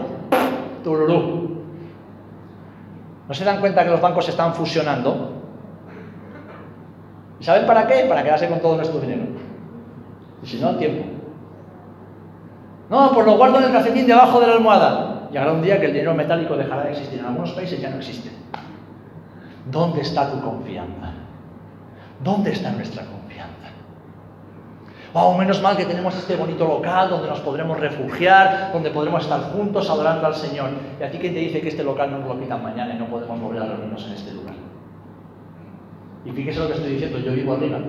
Tururú. 0.83 1.63
¿No 3.27 3.33
se 3.33 3.43
dan 3.43 3.59
cuenta 3.59 3.83
que 3.83 3.89
los 3.89 3.99
bancos 3.99 4.25
se 4.25 4.31
están 4.31 4.53
fusionando? 4.53 5.41
¿Y 7.39 7.43
saben 7.43 7.65
para 7.65 7.87
qué? 7.87 8.05
Para 8.07 8.23
quedarse 8.23 8.47
con 8.47 8.59
todo 8.59 8.75
nuestro 8.75 8.99
dinero. 8.99 9.23
Y 10.43 10.45
si 10.45 10.59
no, 10.59 10.75
tiempo. 10.75 11.03
No, 12.91 13.11
pues 13.11 13.25
lo 13.25 13.37
guardo 13.37 13.57
en 13.57 13.63
el 13.63 13.71
calcetín 13.71 14.05
debajo 14.05 14.39
de 14.39 14.45
la 14.45 14.53
almohada. 14.53 15.29
Llegará 15.31 15.51
un 15.51 15.63
día 15.63 15.79
que 15.79 15.87
el 15.87 15.93
dinero 15.93 16.13
metálico 16.13 16.55
dejará 16.55 16.83
de 16.83 16.91
existir. 16.91 17.19
En 17.19 17.25
algunos 17.25 17.53
países 17.53 17.81
ya 17.81 17.89
no 17.89 17.97
existe. 17.97 18.29
¿Dónde 19.71 20.01
está 20.01 20.29
tu 20.29 20.41
confianza? 20.41 21.11
¿Dónde 22.23 22.51
está 22.51 22.71
nuestra 22.71 23.05
confianza? 23.05 23.69
Oh, 25.13 25.37
menos 25.37 25.61
mal 25.61 25.77
que 25.77 25.85
tenemos 25.85 26.15
este 26.15 26.35
bonito 26.35 26.67
local 26.67 27.09
donde 27.09 27.27
nos 27.27 27.39
podremos 27.41 27.79
refugiar, 27.79 28.71
donde 28.73 28.89
podremos 28.89 29.23
estar 29.23 29.41
juntos 29.51 29.87
adorando 29.89 30.25
al 30.25 30.33
Señor. 30.33 30.71
¿Y 30.99 31.03
a 31.03 31.11
ti 31.11 31.19
quién 31.19 31.33
te 31.33 31.39
dice 31.39 31.61
que 31.61 31.69
este 31.69 31.83
local 31.83 32.09
no 32.09 32.19
nos 32.19 32.29
lo 32.29 32.39
quitan 32.39 32.63
mañana 32.63 32.95
y 32.95 32.97
no 32.97 33.05
podemos 33.05 33.39
volver 33.39 33.61
a 33.61 33.65
reunirnos 33.67 34.05
en 34.07 34.13
este 34.13 34.33
lugar? 34.33 34.55
Y 36.25 36.31
fíjese 36.31 36.59
lo 36.59 36.67
que 36.67 36.73
estoy 36.73 36.93
diciendo, 36.93 37.19
yo 37.19 37.33
vivo 37.33 37.53
arriba. 37.53 37.79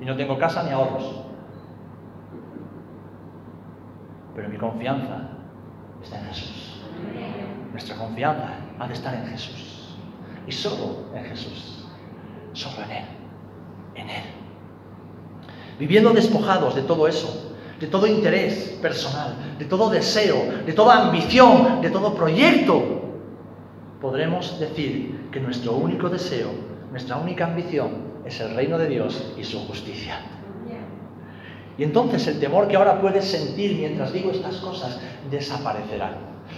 Y 0.00 0.04
no 0.04 0.14
tengo 0.14 0.36
casa 0.36 0.62
ni 0.62 0.70
ahorros. 0.70 1.22
Pero 4.34 4.48
mi 4.50 4.58
confianza 4.58 5.30
está 6.02 6.18
en 6.18 6.26
Jesús. 6.26 6.82
Nuestra 7.70 7.96
confianza 7.96 8.56
ha 8.78 8.86
de 8.86 8.92
estar 8.92 9.14
en 9.14 9.26
Jesús. 9.28 9.75
Y 10.46 10.52
solo 10.52 11.06
en 11.14 11.24
Jesús. 11.24 11.84
Solo 12.52 12.84
en 12.84 12.90
Él. 12.90 13.04
En 13.94 14.10
Él. 14.10 14.22
Viviendo 15.78 16.10
despojados 16.10 16.74
de 16.74 16.82
todo 16.82 17.06
eso, 17.06 17.54
de 17.80 17.86
todo 17.86 18.06
interés 18.06 18.78
personal, 18.80 19.34
de 19.58 19.64
todo 19.66 19.90
deseo, 19.90 20.36
de 20.64 20.72
toda 20.72 21.08
ambición, 21.08 21.82
de 21.82 21.90
todo 21.90 22.14
proyecto, 22.14 23.02
podremos 24.00 24.58
decir 24.58 25.28
que 25.30 25.40
nuestro 25.40 25.72
único 25.72 26.08
deseo, 26.08 26.48
nuestra 26.90 27.16
única 27.16 27.44
ambición 27.44 28.06
es 28.24 28.40
el 28.40 28.54
reino 28.54 28.78
de 28.78 28.88
Dios 28.88 29.34
y 29.36 29.44
su 29.44 29.58
justicia. 29.66 30.20
Y 31.78 31.84
entonces 31.84 32.26
el 32.26 32.40
temor 32.40 32.68
que 32.68 32.76
ahora 32.76 33.00
puedes 33.00 33.24
sentir 33.24 33.76
mientras 33.76 34.12
digo 34.12 34.30
estas 34.30 34.56
cosas 34.56 34.98
desaparecerá. 35.30 36.12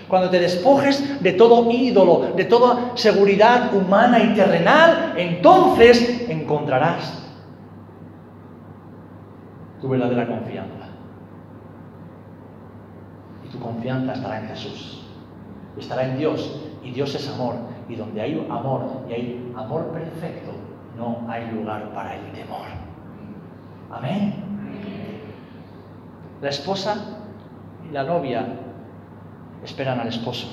Cuando 0.07 0.31
te 0.31 0.38
despojes 0.38 1.22
de 1.22 1.33
todo 1.33 1.70
ídolo, 1.70 2.33
de 2.37 2.44
toda 2.44 2.96
seguridad 2.96 3.74
humana 3.74 4.20
y 4.20 4.35
terrenal, 4.35 5.14
entonces 5.16 6.28
encontrarás 6.28 7.26
tu 9.81 9.88
verdadera 9.88 10.26
confianza. 10.26 10.88
Y 13.44 13.48
tu 13.48 13.59
confianza 13.59 14.12
estará 14.12 14.40
en 14.40 14.48
Jesús. 14.48 15.04
Estará 15.78 16.04
en 16.04 16.18
Dios. 16.18 16.61
Y 16.83 16.90
Dios 16.90 17.14
es 17.14 17.28
amor. 17.28 17.57
Y 17.88 17.96
donde 17.96 18.20
hay 18.20 18.46
amor 18.50 19.04
y 19.09 19.12
hay 19.12 19.52
amor 19.57 19.87
perfecto, 19.92 20.52
no 20.96 21.24
hay 21.28 21.50
lugar 21.50 21.90
para 21.92 22.16
el 22.16 22.33
temor. 22.33 22.66
Amén. 23.90 24.47
La 26.40 26.51
esposa 26.51 26.96
y 27.88 27.92
la 27.92 28.05
novia 28.05 28.46
esperan 29.64 29.98
al 30.01 30.09
esposo. 30.09 30.46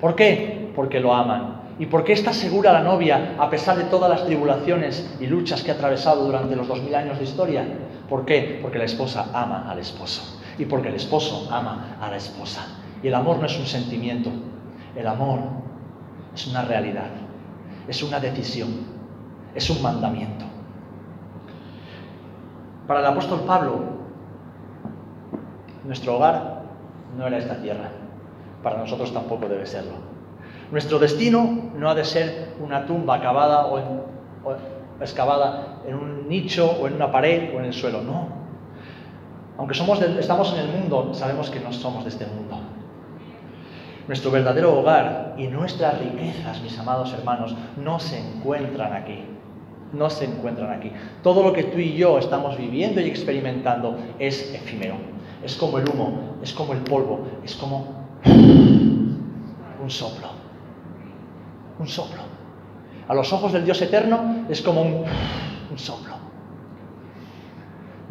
¿Por 0.00 0.14
qué? 0.14 0.72
Porque 0.76 1.00
lo 1.00 1.14
aman. 1.14 1.62
¿Y 1.78 1.86
por 1.86 2.04
qué 2.04 2.12
está 2.12 2.32
segura 2.32 2.72
la 2.72 2.82
novia 2.82 3.34
a 3.38 3.50
pesar 3.50 3.76
de 3.76 3.84
todas 3.84 4.08
las 4.08 4.24
tribulaciones 4.24 5.16
y 5.20 5.26
luchas 5.26 5.62
que 5.62 5.70
ha 5.70 5.74
atravesado 5.74 6.24
durante 6.24 6.54
los 6.54 6.68
dos 6.68 6.80
mil 6.82 6.94
años 6.94 7.18
de 7.18 7.24
historia? 7.24 7.64
¿Por 8.08 8.24
qué? 8.24 8.58
Porque 8.62 8.78
la 8.78 8.84
esposa 8.84 9.26
ama 9.32 9.70
al 9.70 9.78
esposo. 9.78 10.40
Y 10.58 10.66
porque 10.66 10.88
el 10.88 10.94
esposo 10.94 11.48
ama 11.50 11.96
a 12.00 12.10
la 12.10 12.16
esposa. 12.16 12.66
Y 13.02 13.08
el 13.08 13.14
amor 13.14 13.38
no 13.38 13.46
es 13.46 13.58
un 13.58 13.66
sentimiento. 13.66 14.30
El 14.94 15.06
amor 15.06 15.40
es 16.34 16.46
una 16.46 16.62
realidad. 16.62 17.10
Es 17.88 18.02
una 18.02 18.20
decisión. 18.20 18.68
Es 19.54 19.68
un 19.70 19.82
mandamiento. 19.82 20.44
Para 22.86 23.00
el 23.00 23.06
apóstol 23.06 23.40
Pablo, 23.46 24.01
nuestro 25.84 26.16
hogar 26.16 26.62
no 27.16 27.26
era 27.26 27.38
esta 27.38 27.56
tierra. 27.60 27.90
Para 28.62 28.78
nosotros 28.78 29.12
tampoco 29.12 29.48
debe 29.48 29.66
serlo. 29.66 30.12
Nuestro 30.70 30.98
destino 30.98 31.70
no 31.76 31.90
ha 31.90 31.94
de 31.94 32.04
ser 32.04 32.54
una 32.60 32.86
tumba 32.86 33.16
en, 33.16 34.00
o 34.44 34.54
excavada 35.00 35.80
en 35.86 35.94
un 35.94 36.28
nicho 36.28 36.70
o 36.80 36.86
en 36.86 36.94
una 36.94 37.10
pared 37.10 37.54
o 37.54 37.58
en 37.58 37.66
el 37.66 37.72
suelo. 37.72 38.02
No. 38.02 38.28
Aunque 39.58 39.74
somos 39.74 40.00
de, 40.00 40.18
estamos 40.18 40.52
en 40.54 40.60
el 40.60 40.68
mundo, 40.68 41.12
sabemos 41.12 41.50
que 41.50 41.60
no 41.60 41.72
somos 41.72 42.04
de 42.04 42.10
este 42.10 42.26
mundo. 42.26 42.58
Nuestro 44.08 44.30
verdadero 44.30 44.78
hogar 44.78 45.34
y 45.36 45.46
nuestras 45.46 45.98
riquezas, 45.98 46.60
mis 46.62 46.76
amados 46.78 47.12
hermanos, 47.12 47.54
no 47.76 48.00
se 48.00 48.18
encuentran 48.18 48.92
aquí. 48.94 49.24
No 49.92 50.08
se 50.08 50.24
encuentran 50.24 50.72
aquí. 50.72 50.90
Todo 51.22 51.42
lo 51.42 51.52
que 51.52 51.64
tú 51.64 51.78
y 51.78 51.94
yo 51.94 52.18
estamos 52.18 52.56
viviendo 52.56 53.00
y 53.00 53.08
experimentando 53.08 53.98
es 54.18 54.54
efímero. 54.54 55.11
Es 55.42 55.56
como 55.56 55.78
el 55.78 55.88
humo, 55.88 56.36
es 56.42 56.52
como 56.52 56.72
el 56.72 56.80
polvo, 56.80 57.26
es 57.44 57.54
como 57.56 58.06
un 59.82 59.90
soplo. 59.90 60.28
Un 61.78 61.88
soplo. 61.88 62.20
A 63.08 63.14
los 63.14 63.32
ojos 63.32 63.52
del 63.52 63.64
Dios 63.64 63.82
eterno 63.82 64.46
es 64.48 64.62
como 64.62 64.82
un, 64.82 65.04
soplo. 65.76 66.14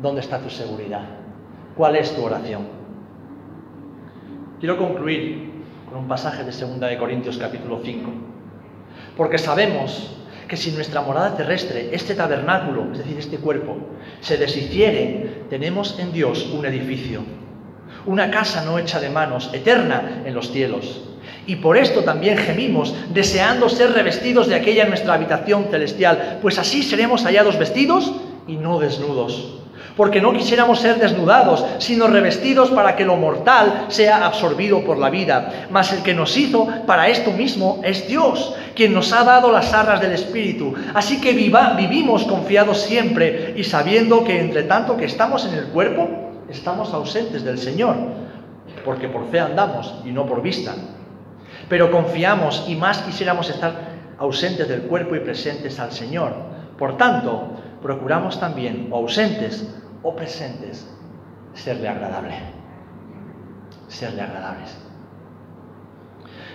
¿Dónde 0.01 0.21
está 0.21 0.39
tu 0.39 0.49
seguridad? 0.49 1.03
¿Cuál 1.75 1.95
es 1.95 2.13
tu 2.13 2.23
oración? 2.23 2.67
Quiero 4.59 4.77
concluir 4.77 5.63
con 5.89 5.99
un 5.99 6.07
pasaje 6.07 6.43
de 6.43 6.51
2 6.51 6.79
de 6.79 6.97
Corintios 6.97 7.37
capítulo 7.37 7.79
5. 7.83 8.11
Porque 9.15 9.37
sabemos 9.37 10.20
que 10.51 10.57
si 10.57 10.71
nuestra 10.71 10.99
morada 10.99 11.37
terrestre, 11.37 11.91
este 11.93 12.13
tabernáculo, 12.13 12.91
es 12.91 12.97
decir, 12.97 13.17
este 13.17 13.37
cuerpo, 13.37 13.77
se 14.19 14.35
deshiciere, 14.35 15.45
tenemos 15.49 15.97
en 15.97 16.11
Dios 16.11 16.51
un 16.51 16.65
edificio, 16.65 17.23
una 18.05 18.29
casa 18.29 18.65
no 18.65 18.77
hecha 18.77 18.99
de 18.99 19.09
manos, 19.09 19.49
eterna 19.53 20.23
en 20.25 20.33
los 20.33 20.51
cielos. 20.51 21.03
Y 21.47 21.55
por 21.55 21.77
esto 21.77 22.03
también 22.03 22.37
gemimos, 22.37 22.93
deseando 23.13 23.69
ser 23.69 23.93
revestidos 23.93 24.49
de 24.49 24.55
aquella 24.55 24.83
nuestra 24.87 25.13
habitación 25.13 25.67
celestial, 25.71 26.39
pues 26.41 26.59
así 26.59 26.83
seremos 26.83 27.23
hallados 27.23 27.57
vestidos 27.57 28.11
y 28.47 28.56
no 28.56 28.80
desnudos. 28.80 29.58
Porque 29.97 30.21
no 30.21 30.32
quisiéramos 30.34 30.80
ser 30.80 30.99
desnudados, 30.99 31.65
sino 31.80 32.08
revestidos 32.08 32.69
para 32.71 32.95
que 32.95 33.04
lo 33.04 33.17
mortal 33.17 33.86
sea 33.89 34.25
absorbido 34.25 34.84
por 34.86 34.97
la 34.97 35.10
vida. 35.10 35.67
Mas 35.69 35.91
el 35.91 36.01
que 36.01 36.13
nos 36.13 36.38
hizo 36.38 36.67
para 36.86 37.10
esto 37.10 37.32
mismo 37.32 37.82
es 37.84 38.08
Dios, 38.08 38.56
quien 38.75 38.93
nos 38.93 39.12
ha 39.12 39.23
dado 39.23 39.51
las 39.51 39.73
arras 39.73 39.99
del 39.99 40.13
Espíritu. 40.13 40.73
Así 40.93 41.19
que 41.19 41.34
viva, 41.34 41.73
vivimos 41.77 42.23
confiados 42.23 42.82
siempre 42.82 43.54
y 43.58 43.63
sabiendo 43.63 44.23
que 44.23 44.39
entre 44.39 44.63
tanto 44.63 44.95
que 44.95 45.06
estamos 45.06 45.45
en 45.45 45.56
el 45.56 45.65
cuerpo, 45.65 46.08
estamos 46.49 46.93
ausentes 46.93 47.43
del 47.43 47.58
Señor, 47.58 47.95
porque 48.86 49.10
por 49.10 49.30
fe 49.30 49.39
andamos 49.39 49.93
y 50.06 50.12
no 50.12 50.25
por 50.25 50.41
vista. 50.41 50.73
Pero 51.67 51.91
confiamos 51.91 52.65
y 52.67 52.75
más 52.75 52.99
quisiéramos 52.99 53.49
estar 53.49 53.91
ausentes 54.17 54.67
del 54.67 54.84
cuerpo 54.84 55.15
y 55.15 55.19
presentes 55.19 55.80
al 55.80 55.91
Señor. 55.91 56.34
Por 56.77 56.97
tanto, 56.97 57.61
procuramos 57.81 58.39
también, 58.39 58.87
o 58.91 58.97
ausentes 58.97 59.67
o 60.03 60.15
presentes, 60.15 60.87
serle 61.53 61.87
agradable. 61.87 62.35
Serle 63.87 64.21
agradables. 64.21 64.77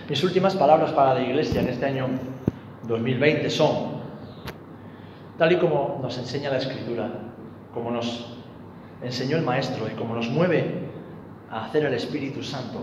Mis 0.09 0.23
últimas 0.23 0.55
palabras 0.55 0.91
para 0.91 1.13
la 1.15 1.21
iglesia 1.21 1.61
en 1.61 1.67
este 1.67 1.85
año 1.85 2.07
2020 2.87 3.49
son, 3.49 3.97
tal 5.37 5.51
y 5.51 5.57
como 5.57 5.99
nos 6.01 6.17
enseña 6.17 6.49
la 6.49 6.57
Escritura, 6.57 7.09
como 7.73 7.91
nos 7.91 8.37
enseñó 9.01 9.37
el 9.37 9.43
Maestro 9.43 9.87
y 9.87 9.95
como 9.95 10.15
nos 10.15 10.29
mueve 10.29 10.87
a 11.51 11.65
hacer 11.65 11.85
el 11.85 11.93
Espíritu 11.93 12.41
Santo, 12.41 12.79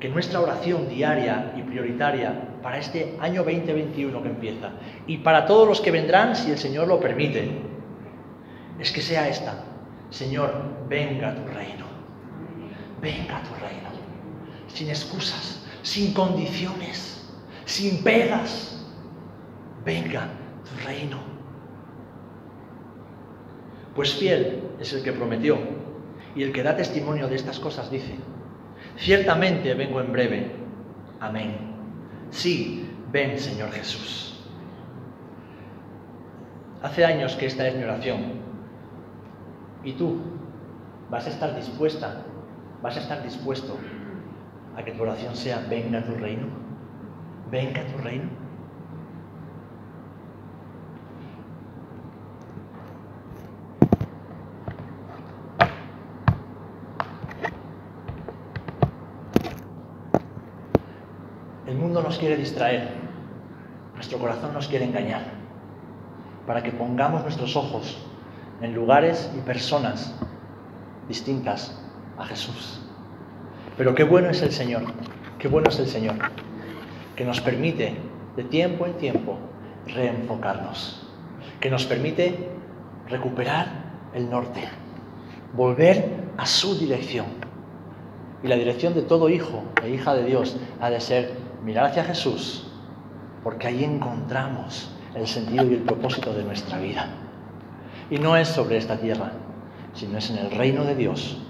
que 0.00 0.08
nuestra 0.08 0.40
oración 0.40 0.88
diaria 0.88 1.52
y 1.56 1.62
prioritaria 1.62 2.60
para 2.62 2.78
este 2.78 3.16
año 3.20 3.42
2021 3.42 4.22
que 4.22 4.28
empieza 4.28 4.70
y 5.06 5.18
para 5.18 5.46
todos 5.46 5.66
los 5.66 5.80
que 5.80 5.90
vendrán, 5.90 6.36
si 6.36 6.50
el 6.50 6.58
Señor 6.58 6.86
lo 6.86 7.00
permite, 7.00 7.50
es 8.78 8.92
que 8.92 9.02
sea 9.02 9.28
esta. 9.28 9.64
Señor, 10.10 10.52
venga 10.88 11.34
tu 11.34 11.46
reino. 11.48 11.86
Venga 13.00 13.42
tu 13.42 13.54
reino. 13.54 13.88
Sin 14.68 14.88
excusas, 14.88 15.66
sin 15.82 16.14
condiciones, 16.14 17.28
sin 17.64 18.02
pegas. 18.02 18.86
Venga 19.84 20.28
tu 20.64 20.86
reino. 20.86 21.18
Pues 23.94 24.14
fiel 24.14 24.62
es 24.78 24.92
el 24.92 25.02
que 25.02 25.12
prometió. 25.12 25.58
Y 26.36 26.42
el 26.44 26.52
que 26.52 26.62
da 26.62 26.76
testimonio 26.76 27.26
de 27.26 27.34
estas 27.34 27.58
cosas 27.58 27.90
dice, 27.90 28.14
ciertamente 28.98 29.74
vengo 29.74 30.00
en 30.00 30.12
breve. 30.12 30.52
Amén. 31.20 31.56
Sí, 32.30 32.90
ven 33.10 33.38
Señor 33.38 33.70
Jesús. 33.72 34.44
Hace 36.82 37.04
años 37.04 37.34
que 37.36 37.46
esta 37.46 37.66
es 37.66 37.76
mi 37.76 37.84
oración. 37.84 38.38
¿Y 39.82 39.92
tú 39.92 40.20
vas 41.10 41.26
a 41.26 41.30
estar 41.30 41.54
dispuesta, 41.56 42.22
vas 42.82 42.96
a 42.96 43.00
estar 43.00 43.22
dispuesto 43.22 43.76
a 44.76 44.84
que 44.84 44.92
tu 44.92 45.02
oración 45.02 45.34
sea, 45.34 45.64
venga 45.68 46.04
tu 46.04 46.14
reino? 46.14 46.46
Venga 47.50 47.84
tu 47.86 47.98
reino. 47.98 48.28
El 61.66 61.76
nos 62.02 62.18
quiere 62.18 62.36
distraer, 62.36 62.88
nuestro 63.94 64.18
corazón 64.18 64.52
nos 64.52 64.68
quiere 64.68 64.84
engañar, 64.84 65.22
para 66.46 66.62
que 66.62 66.70
pongamos 66.70 67.22
nuestros 67.22 67.56
ojos 67.56 67.98
en 68.60 68.74
lugares 68.74 69.30
y 69.36 69.40
personas 69.40 70.14
distintas 71.08 71.78
a 72.16 72.24
Jesús. 72.24 72.80
Pero 73.76 73.94
qué 73.94 74.04
bueno 74.04 74.30
es 74.30 74.42
el 74.42 74.52
Señor, 74.52 74.82
qué 75.38 75.48
bueno 75.48 75.68
es 75.68 75.78
el 75.78 75.86
Señor, 75.86 76.16
que 77.16 77.24
nos 77.24 77.40
permite 77.40 77.96
de 78.36 78.44
tiempo 78.44 78.86
en 78.86 78.94
tiempo 78.94 79.38
reenfocarnos, 79.86 81.06
que 81.60 81.70
nos 81.70 81.86
permite 81.86 82.48
recuperar 83.08 83.66
el 84.14 84.30
norte, 84.30 84.62
volver 85.54 86.28
a 86.36 86.46
su 86.46 86.78
dirección. 86.78 87.26
Y 88.42 88.48
la 88.48 88.56
dirección 88.56 88.94
de 88.94 89.02
todo 89.02 89.28
hijo 89.28 89.64
e 89.82 89.90
hija 89.90 90.14
de 90.14 90.24
Dios 90.24 90.56
ha 90.80 90.90
de 90.90 91.00
ser 91.00 91.47
mirar 91.64 91.86
hacia 91.86 92.04
Jesús, 92.04 92.66
porque 93.42 93.68
ahí 93.68 93.84
encontramos 93.84 94.90
el 95.14 95.26
sentido 95.26 95.64
y 95.64 95.74
el 95.74 95.82
propósito 95.82 96.32
de 96.32 96.44
nuestra 96.44 96.78
vida. 96.78 97.06
Y 98.10 98.18
no 98.18 98.36
es 98.36 98.48
sobre 98.48 98.76
esta 98.76 98.96
tierra, 98.96 99.32
sino 99.94 100.18
es 100.18 100.30
en 100.30 100.38
el 100.38 100.50
reino 100.50 100.84
de 100.84 100.94
Dios. 100.94 101.42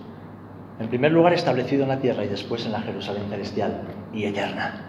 En 0.81 0.89
primer 0.89 1.13
lugar 1.13 1.33
establecido 1.33 1.83
en 1.83 1.89
la 1.89 1.99
tierra 1.99 2.25
y 2.25 2.29
después 2.29 2.65
en 2.67 2.73
la 2.73 2.81
Jerusalén 2.81 3.29
celestial 3.29 3.83
y 4.13 4.25
eterna. 4.25 4.85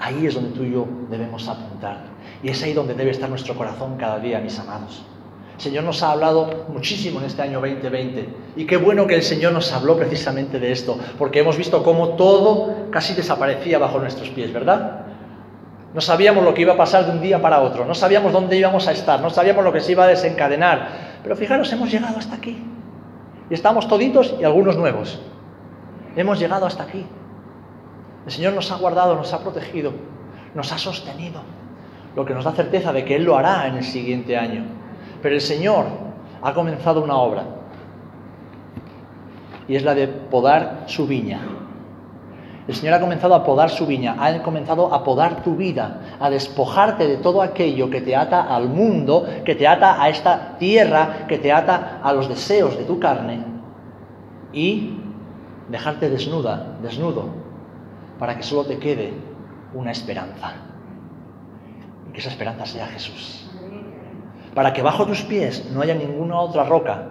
Ahí 0.00 0.26
es 0.26 0.34
donde 0.34 0.50
tú 0.50 0.64
y 0.64 0.72
yo 0.72 0.86
debemos 1.10 1.48
apuntar. 1.48 1.98
Y 2.42 2.48
es 2.48 2.62
ahí 2.62 2.72
donde 2.72 2.94
debe 2.94 3.10
estar 3.10 3.28
nuestro 3.28 3.54
corazón 3.54 3.96
cada 3.96 4.18
día, 4.18 4.40
mis 4.40 4.58
amados. 4.58 5.04
El 5.56 5.60
Señor 5.60 5.84
nos 5.84 6.02
ha 6.02 6.10
hablado 6.10 6.66
muchísimo 6.68 7.20
en 7.20 7.26
este 7.26 7.42
año 7.42 7.60
2020 7.60 8.28
y 8.56 8.66
qué 8.66 8.76
bueno 8.76 9.06
que 9.06 9.14
el 9.14 9.22
Señor 9.22 9.52
nos 9.52 9.72
habló 9.72 9.96
precisamente 9.96 10.58
de 10.58 10.72
esto, 10.72 10.98
porque 11.16 11.40
hemos 11.40 11.56
visto 11.56 11.82
cómo 11.82 12.10
todo 12.10 12.90
casi 12.90 13.14
desaparecía 13.14 13.78
bajo 13.78 13.98
nuestros 14.00 14.30
pies, 14.30 14.52
¿verdad? 14.52 15.02
No 15.94 16.00
sabíamos 16.00 16.42
lo 16.42 16.54
que 16.54 16.62
iba 16.62 16.72
a 16.72 16.76
pasar 16.76 17.06
de 17.06 17.12
un 17.12 17.20
día 17.20 17.40
para 17.40 17.60
otro, 17.60 17.84
no 17.84 17.94
sabíamos 17.94 18.32
dónde 18.32 18.56
íbamos 18.56 18.88
a 18.88 18.92
estar, 18.92 19.20
no 19.20 19.30
sabíamos 19.30 19.62
lo 19.62 19.72
que 19.72 19.80
se 19.80 19.92
iba 19.92 20.04
a 20.04 20.08
desencadenar, 20.08 20.88
pero 21.22 21.36
fijaros, 21.36 21.72
hemos 21.72 21.90
llegado 21.90 22.18
hasta 22.18 22.34
aquí. 22.34 22.60
Y 23.48 23.54
estamos 23.54 23.86
toditos 23.86 24.34
y 24.40 24.44
algunos 24.44 24.76
nuevos. 24.76 25.20
Hemos 26.16 26.40
llegado 26.40 26.66
hasta 26.66 26.82
aquí. 26.82 27.06
El 28.26 28.32
Señor 28.32 28.54
nos 28.54 28.72
ha 28.72 28.76
guardado, 28.76 29.14
nos 29.14 29.32
ha 29.32 29.38
protegido, 29.40 29.92
nos 30.54 30.72
ha 30.72 30.78
sostenido, 30.78 31.42
lo 32.16 32.24
que 32.24 32.34
nos 32.34 32.44
da 32.44 32.52
certeza 32.52 32.92
de 32.92 33.04
que 33.04 33.16
Él 33.16 33.24
lo 33.24 33.36
hará 33.36 33.68
en 33.68 33.76
el 33.76 33.84
siguiente 33.84 34.36
año. 34.36 34.64
Pero 35.24 35.36
el 35.36 35.40
Señor 35.40 35.86
ha 36.42 36.52
comenzado 36.52 37.02
una 37.02 37.16
obra 37.16 37.44
y 39.66 39.74
es 39.74 39.82
la 39.82 39.94
de 39.94 40.06
podar 40.06 40.82
su 40.84 41.06
viña. 41.06 41.40
El 42.68 42.74
Señor 42.74 42.96
ha 42.96 43.00
comenzado 43.00 43.34
a 43.34 43.42
podar 43.42 43.70
su 43.70 43.86
viña, 43.86 44.16
ha 44.18 44.42
comenzado 44.42 44.92
a 44.92 45.02
podar 45.02 45.42
tu 45.42 45.56
vida, 45.56 46.02
a 46.20 46.28
despojarte 46.28 47.08
de 47.08 47.16
todo 47.16 47.40
aquello 47.40 47.88
que 47.88 48.02
te 48.02 48.14
ata 48.14 48.54
al 48.54 48.68
mundo, 48.68 49.26
que 49.46 49.54
te 49.54 49.66
ata 49.66 50.02
a 50.02 50.10
esta 50.10 50.58
tierra, 50.58 51.24
que 51.26 51.38
te 51.38 51.50
ata 51.50 52.00
a 52.02 52.12
los 52.12 52.28
deseos 52.28 52.76
de 52.76 52.84
tu 52.84 53.00
carne 53.00 53.42
y 54.52 54.98
dejarte 55.70 56.10
desnuda, 56.10 56.76
desnudo, 56.82 57.30
para 58.18 58.36
que 58.36 58.42
solo 58.42 58.66
te 58.66 58.76
quede 58.76 59.14
una 59.72 59.90
esperanza. 59.90 60.52
Y 62.10 62.12
que 62.12 62.20
esa 62.20 62.28
esperanza 62.28 62.66
sea 62.66 62.86
Jesús 62.88 63.43
para 64.54 64.72
que 64.72 64.82
bajo 64.82 65.06
tus 65.06 65.22
pies 65.22 65.70
no 65.72 65.82
haya 65.82 65.94
ninguna 65.94 66.38
otra 66.40 66.64
roca, 66.64 67.10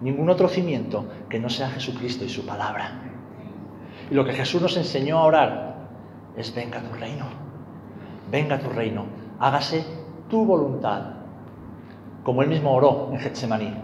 ningún 0.00 0.28
otro 0.28 0.48
cimiento 0.48 1.06
que 1.28 1.38
no 1.38 1.48
sea 1.48 1.70
Jesucristo 1.70 2.24
y 2.24 2.28
su 2.28 2.44
palabra. 2.44 3.00
Y 4.10 4.14
lo 4.14 4.24
que 4.24 4.32
Jesús 4.32 4.60
nos 4.60 4.76
enseñó 4.76 5.18
a 5.18 5.24
orar 5.24 5.76
es, 6.36 6.54
venga 6.54 6.80
tu 6.80 6.92
reino, 6.94 7.26
venga 8.30 8.58
tu 8.58 8.68
reino, 8.68 9.06
hágase 9.38 9.84
tu 10.28 10.44
voluntad, 10.44 11.02
como 12.24 12.42
él 12.42 12.48
mismo 12.48 12.74
oró 12.74 13.10
en 13.12 13.20
Getsemaní. 13.20 13.74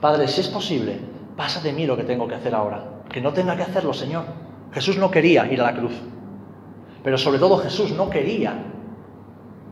Padre, 0.00 0.26
si 0.26 0.40
es 0.40 0.48
posible, 0.48 0.98
pasa 1.36 1.60
de 1.60 1.72
mí 1.72 1.86
lo 1.86 1.96
que 1.96 2.04
tengo 2.04 2.26
que 2.26 2.34
hacer 2.34 2.54
ahora, 2.54 3.02
que 3.08 3.20
no 3.20 3.32
tenga 3.32 3.56
que 3.56 3.62
hacerlo, 3.62 3.92
Señor. 3.92 4.24
Jesús 4.72 4.98
no 4.98 5.10
quería 5.10 5.50
ir 5.52 5.60
a 5.60 5.64
la 5.64 5.76
cruz, 5.76 6.00
pero 7.02 7.18
sobre 7.18 7.38
todo 7.38 7.58
Jesús 7.58 7.92
no 7.92 8.08
quería 8.08 8.54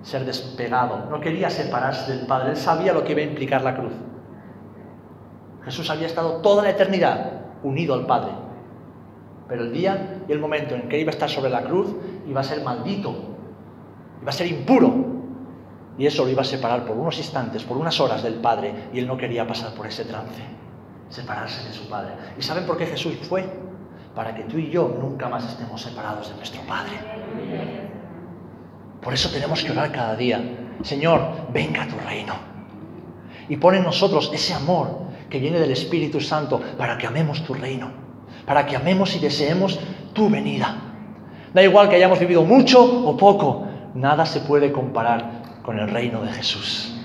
ser 0.03 0.25
despegado, 0.25 1.07
no 1.11 1.21
quería 1.21 1.51
separarse 1.51 2.13
del 2.13 2.27
Padre, 2.27 2.51
él 2.51 2.57
sabía 2.57 2.93
lo 2.93 3.05
que 3.05 3.13
iba 3.13 3.21
a 3.21 3.25
implicar 3.25 3.63
la 3.63 3.77
cruz. 3.77 3.93
Jesús 5.65 5.91
había 5.91 6.07
estado 6.07 6.41
toda 6.41 6.63
la 6.63 6.71
eternidad 6.71 7.33
unido 7.63 7.95
al 7.95 8.07
Padre, 8.07 8.31
pero 9.49 9.65
el 9.65 9.73
día 9.73 10.23
y 10.29 10.33
el 10.33 10.39
momento 10.39 10.75
en 10.75 10.89
que 10.89 11.01
iba 11.01 11.11
a 11.11 11.15
estar 11.15 11.29
sobre 11.29 11.51
la 11.51 11.63
cruz 11.63 11.95
iba 12.27 12.41
a 12.41 12.45
ser 12.45 12.63
maldito, 12.63 13.15
iba 14.23 14.31
a 14.31 14.33
ser 14.33 14.47
impuro, 14.47 15.19
y 15.99 16.07
eso 16.07 16.25
lo 16.25 16.31
iba 16.31 16.43
a 16.43 16.45
separar 16.45 16.85
por 16.85 16.97
unos 16.97 17.19
instantes, 17.19 17.65
por 17.65 17.77
unas 17.77 17.99
horas 18.01 18.23
del 18.23 18.35
Padre, 18.35 18.73
y 18.93 19.01
él 19.01 19.07
no 19.07 19.17
quería 19.17 19.47
pasar 19.47 19.75
por 19.75 19.87
ese 19.87 20.05
trance, 20.05 20.43
separarse 21.09 21.67
de 21.67 21.75
su 21.75 21.89
Padre. 21.89 22.13
¿Y 22.39 22.43
saben 22.43 22.65
por 22.65 22.79
qué 22.79 22.87
Jesús 22.87 23.17
fue? 23.29 23.45
Para 24.15 24.35
que 24.35 24.45
tú 24.45 24.59
y 24.59 24.71
yo 24.71 24.97
nunca 25.01 25.29
más 25.29 25.45
estemos 25.45 25.83
separados 25.83 26.31
de 26.31 26.37
nuestro 26.37 26.63
Padre. 26.63 27.78
Por 29.01 29.15
eso 29.15 29.31
tenemos 29.31 29.63
que 29.63 29.73
orar 29.73 29.93
cada 29.93 30.17
día, 30.17 30.43
Señor, 30.83 31.49
venga 31.53 31.87
tu 31.87 31.97
reino. 31.99 32.35
Y 33.49 33.57
pon 33.57 33.75
en 33.75 33.83
nosotros 33.83 34.31
ese 34.33 34.55
amor 34.55 35.09
que 35.31 35.39
viene 35.39 35.59
del 35.59 35.71
Espíritu 35.71 36.21
Santo 36.21 36.61
para 36.77 36.99
que 36.99 37.07
amemos 37.07 37.45
tu 37.45 37.55
reino, 37.55 37.91
para 38.47 38.67
que 38.67 38.77
amemos 38.77 39.15
y 39.17 39.19
deseemos 39.19 39.79
tu 40.13 40.29
venida. 40.29 40.77
Da 41.55 41.63
igual 41.63 41.89
que 41.89 41.97
hayamos 41.97 42.19
vivido 42.19 42.45
mucho 42.45 42.83
o 42.83 43.17
poco, 43.17 43.67
nada 43.95 44.27
se 44.27 44.41
puede 44.41 44.71
comparar 44.71 45.61
con 45.63 45.79
el 45.79 45.89
reino 45.89 46.23
de 46.23 46.33
Jesús. 46.33 46.98